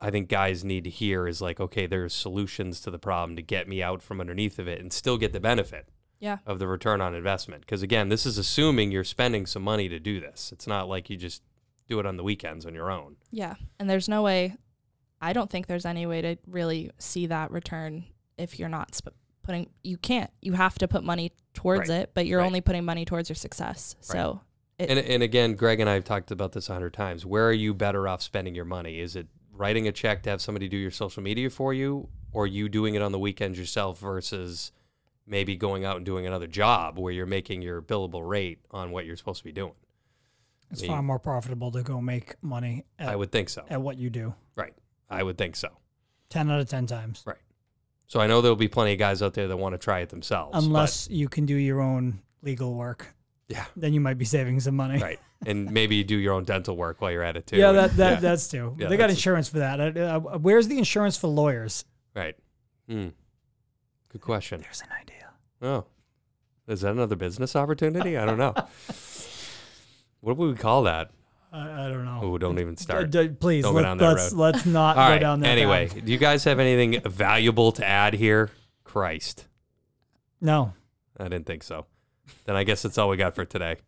I 0.00 0.10
think 0.10 0.28
guys 0.28 0.64
need 0.64 0.84
to 0.84 0.90
hear 0.90 1.26
is 1.28 1.40
like, 1.42 1.60
okay, 1.60 1.86
there's 1.86 2.12
solutions 2.14 2.80
to 2.82 2.90
the 2.90 2.98
problem 2.98 3.36
to 3.36 3.42
get 3.42 3.68
me 3.68 3.82
out 3.82 4.02
from 4.02 4.20
underneath 4.20 4.58
of 4.58 4.66
it 4.68 4.80
and 4.80 4.92
still 4.92 5.18
get 5.18 5.32
the 5.32 5.40
benefit. 5.40 5.88
Yeah. 6.24 6.38
of 6.46 6.58
the 6.58 6.66
return 6.66 7.00
on 7.00 7.14
investment. 7.14 7.60
Because 7.62 7.82
again, 7.82 8.08
this 8.08 8.24
is 8.24 8.38
assuming 8.38 8.90
you're 8.90 9.04
spending 9.04 9.44
some 9.46 9.62
money 9.62 9.88
to 9.90 9.98
do 10.00 10.20
this. 10.20 10.50
It's 10.52 10.66
not 10.66 10.88
like 10.88 11.10
you 11.10 11.16
just 11.16 11.42
do 11.88 12.00
it 12.00 12.06
on 12.06 12.16
the 12.16 12.22
weekends 12.24 12.64
on 12.64 12.74
your 12.74 12.90
own. 12.90 13.16
Yeah. 13.30 13.56
And 13.78 13.90
there's 13.90 14.08
no 14.08 14.22
way. 14.22 14.56
I 15.20 15.32
don't 15.34 15.50
think 15.50 15.66
there's 15.66 15.84
any 15.86 16.06
way 16.06 16.22
to 16.22 16.36
really 16.46 16.90
see 16.98 17.26
that 17.26 17.50
return 17.50 18.04
if 18.38 18.58
you're 18.58 18.68
not 18.70 18.94
sp- 18.96 19.12
putting. 19.42 19.68
You 19.82 19.98
can't. 19.98 20.30
You 20.40 20.54
have 20.54 20.78
to 20.78 20.88
put 20.88 21.04
money 21.04 21.32
towards 21.52 21.90
Right. 21.90 22.00
it, 22.00 22.10
but 22.14 22.26
you're 22.26 22.40
Right. 22.40 22.46
only 22.46 22.60
putting 22.62 22.84
money 22.86 23.04
towards 23.04 23.28
your 23.28 23.36
success. 23.36 23.94
So. 24.00 24.40
It, 24.78 24.88
And, 24.90 24.98
and 24.98 25.22
again, 25.22 25.54
Greg 25.54 25.78
and 25.80 25.88
I 25.90 25.94
have 25.94 26.04
talked 26.04 26.30
about 26.30 26.52
this 26.52 26.68
a 26.70 26.72
hundred 26.72 26.94
times. 26.94 27.24
Where 27.26 27.46
are 27.48 27.52
you 27.52 27.74
better 27.74 28.08
off 28.08 28.22
spending 28.22 28.54
your 28.54 28.64
money? 28.64 28.98
Is 28.98 29.14
it 29.14 29.28
writing 29.52 29.86
a 29.86 29.92
check 29.92 30.22
to 30.24 30.30
have 30.30 30.40
somebody 30.40 30.68
do 30.68 30.76
your 30.76 30.90
social 30.90 31.22
media 31.22 31.48
for 31.50 31.72
you, 31.72 32.08
or 32.32 32.46
you 32.48 32.68
doing 32.68 32.94
it 32.96 33.02
on 33.02 33.12
the 33.12 33.18
weekends 33.18 33.56
yourself 33.58 34.00
versus 34.00 34.72
maybe 35.26 35.56
going 35.56 35.84
out 35.84 35.96
and 35.96 36.04
doing 36.06 36.26
another 36.26 36.46
job 36.46 36.98
where 36.98 37.12
you're 37.12 37.26
making 37.26 37.62
your 37.62 37.80
billable 37.80 38.26
rate 38.26 38.58
on 38.70 38.90
what 38.90 39.06
you're 39.06 39.16
supposed 39.16 39.38
to 39.38 39.44
be 39.44 39.52
doing. 39.52 39.72
It's 40.70 40.82
mean- 40.82 40.90
far 40.90 41.02
more 41.02 41.18
profitable 41.18 41.70
to 41.72 41.82
go 41.82 42.00
make 42.00 42.34
money 42.42 42.84
I 42.98 43.16
would 43.16 43.32
think 43.32 43.48
so. 43.48 43.64
at 43.68 43.80
what 43.80 43.96
you 43.96 44.10
do. 44.10 44.34
Right. 44.56 44.74
I 45.08 45.22
would 45.22 45.38
think 45.38 45.56
so. 45.56 45.68
10 46.30 46.50
out 46.50 46.60
of 46.60 46.68
10 46.68 46.86
times. 46.86 47.22
Right. 47.26 47.36
So 48.06 48.20
I 48.20 48.26
know 48.26 48.40
there'll 48.40 48.56
be 48.56 48.68
plenty 48.68 48.92
of 48.92 48.98
guys 48.98 49.22
out 49.22 49.34
there 49.34 49.48
that 49.48 49.56
want 49.56 49.74
to 49.74 49.78
try 49.78 50.00
it 50.00 50.08
themselves. 50.08 50.62
Unless 50.64 51.08
you 51.10 51.28
can 51.28 51.46
do 51.46 51.54
your 51.54 51.80
own 51.80 52.20
legal 52.42 52.74
work. 52.74 53.14
Yeah. 53.48 53.64
Then 53.76 53.92
you 53.92 54.00
might 54.00 54.18
be 54.18 54.24
saving 54.24 54.60
some 54.60 54.76
money. 54.76 54.98
right. 55.00 55.20
And 55.46 55.70
maybe 55.70 55.96
you 55.96 56.04
do 56.04 56.16
your 56.16 56.32
own 56.32 56.44
dental 56.44 56.76
work 56.76 57.00
while 57.02 57.10
you're 57.12 57.22
at 57.22 57.36
it 57.36 57.46
too. 57.46 57.56
Yeah, 57.58 57.72
that, 57.72 57.96
that 57.98 58.10
yeah, 58.14 58.20
that's 58.20 58.48
too. 58.48 58.74
Yeah, 58.78 58.88
they 58.88 58.96
got 58.96 59.10
insurance 59.10 59.48
for 59.50 59.58
that. 59.58 60.40
Where's 60.40 60.68
the 60.68 60.78
insurance 60.78 61.16
for 61.16 61.28
lawyers? 61.28 61.84
right. 62.14 62.34
Hmm. 62.88 63.08
Good 64.14 64.20
question. 64.20 64.60
There's 64.60 64.80
an 64.80 64.90
idea. 65.02 65.30
Oh, 65.60 65.86
is 66.68 66.82
that 66.82 66.92
another 66.92 67.16
business 67.16 67.56
opportunity? 67.56 68.16
I 68.16 68.24
don't 68.24 68.38
know. 68.38 68.54
what 70.20 70.36
would 70.36 70.50
we 70.50 70.54
call 70.54 70.84
that? 70.84 71.10
I, 71.52 71.86
I 71.86 71.88
don't 71.88 72.04
know. 72.04 72.20
Oh, 72.22 72.38
don't 72.38 72.60
even 72.60 72.76
start. 72.76 73.10
D- 73.10 73.26
d- 73.26 73.34
please, 73.34 73.64
Don't 73.64 73.74
go 73.74 73.82
down 73.82 73.98
that 73.98 74.08
let's 74.08 74.32
road. 74.32 74.38
let's 74.38 74.64
not 74.66 74.96
All 74.96 75.08
go 75.08 75.12
right. 75.14 75.18
down 75.20 75.40
that. 75.40 75.48
Anyway, 75.48 75.88
path. 75.88 76.04
do 76.04 76.12
you 76.12 76.18
guys 76.18 76.44
have 76.44 76.60
anything 76.60 77.00
valuable 77.10 77.72
to 77.72 77.84
add 77.84 78.14
here? 78.14 78.52
Christ, 78.84 79.48
no. 80.40 80.74
I 81.18 81.24
didn't 81.24 81.46
think 81.46 81.64
so. 81.64 81.86
Then 82.44 82.54
I 82.54 82.62
guess 82.62 82.82
that's 82.82 82.96
all 82.98 83.08
we 83.08 83.16
got 83.16 83.34
for 83.34 83.44
today. 83.44 83.78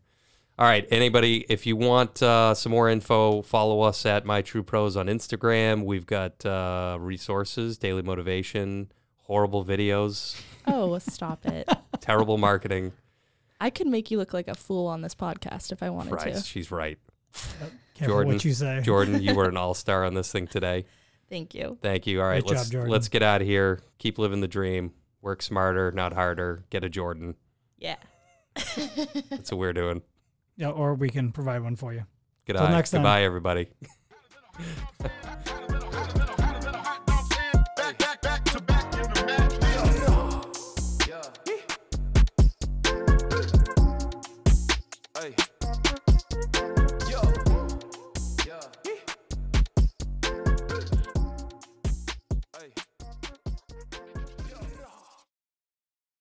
All 0.59 0.65
right. 0.67 0.85
Anybody, 0.91 1.45
if 1.47 1.65
you 1.65 1.77
want 1.77 2.21
uh, 2.21 2.53
some 2.53 2.73
more 2.73 2.89
info, 2.89 3.43
follow 3.43 3.79
us 3.81 4.05
at 4.05 4.25
My 4.25 4.41
TruPros 4.41 4.99
on 4.99 5.07
Instagram. 5.07 5.85
We've 5.85 6.05
got 6.05 6.45
uh, 6.45 6.97
resources, 6.99 7.77
daily 7.77 8.01
motivation, 8.01 8.91
horrible 9.27 9.63
videos, 9.63 10.39
Oh, 10.65 10.97
stop 10.99 11.45
it. 11.45 11.69
terrible 12.01 12.37
marketing. 12.37 12.91
I 13.61 13.69
could 13.69 13.87
make 13.87 14.11
you 14.11 14.17
look 14.17 14.33
like 14.33 14.47
a 14.47 14.55
fool 14.55 14.87
on 14.87 15.01
this 15.01 15.15
podcast 15.15 15.71
if 15.71 15.81
I 15.81 15.89
wanted 15.89 16.11
Christ, 16.13 16.45
to. 16.45 16.49
she's 16.51 16.71
right. 16.71 16.97
Careful 17.93 18.15
Jordan, 18.15 18.33
what 18.33 18.45
you 18.45 18.53
say. 18.53 18.81
Jordan, 18.81 19.21
you 19.21 19.33
were 19.33 19.47
an 19.49 19.57
all 19.57 19.73
star 19.73 20.05
on 20.05 20.13
this 20.13 20.31
thing 20.31 20.47
today. 20.47 20.85
Thank 21.29 21.55
you. 21.55 21.77
Thank 21.81 22.05
you. 22.07 22.21
All 22.21 22.27
right, 22.27 22.43
Great 22.43 22.57
let's 22.57 22.69
Jordan. 22.69 22.91
let's 22.91 23.07
get 23.09 23.23
out 23.23 23.41
of 23.41 23.47
here. 23.47 23.79
Keep 23.97 24.17
living 24.17 24.41
the 24.41 24.47
dream. 24.47 24.93
Work 25.21 25.41
smarter, 25.41 25.91
not 25.91 26.13
harder. 26.13 26.63
Get 26.69 26.83
a 26.83 26.89
Jordan. 26.89 27.35
Yeah. 27.77 27.95
That's 28.55 29.51
what 29.51 29.57
we're 29.57 29.73
doing. 29.73 30.01
Yeah, 30.55 30.69
or 30.69 30.93
we 30.95 31.09
can 31.09 31.31
provide 31.31 31.61
one 31.63 31.75
for 31.75 31.93
you. 31.93 32.03
Good 32.45 32.53
Till 32.57 32.65
eye. 32.65 32.71
next 32.71 32.91
time. 32.91 32.99
Goodbye, 33.01 33.23
everybody. 33.23 33.69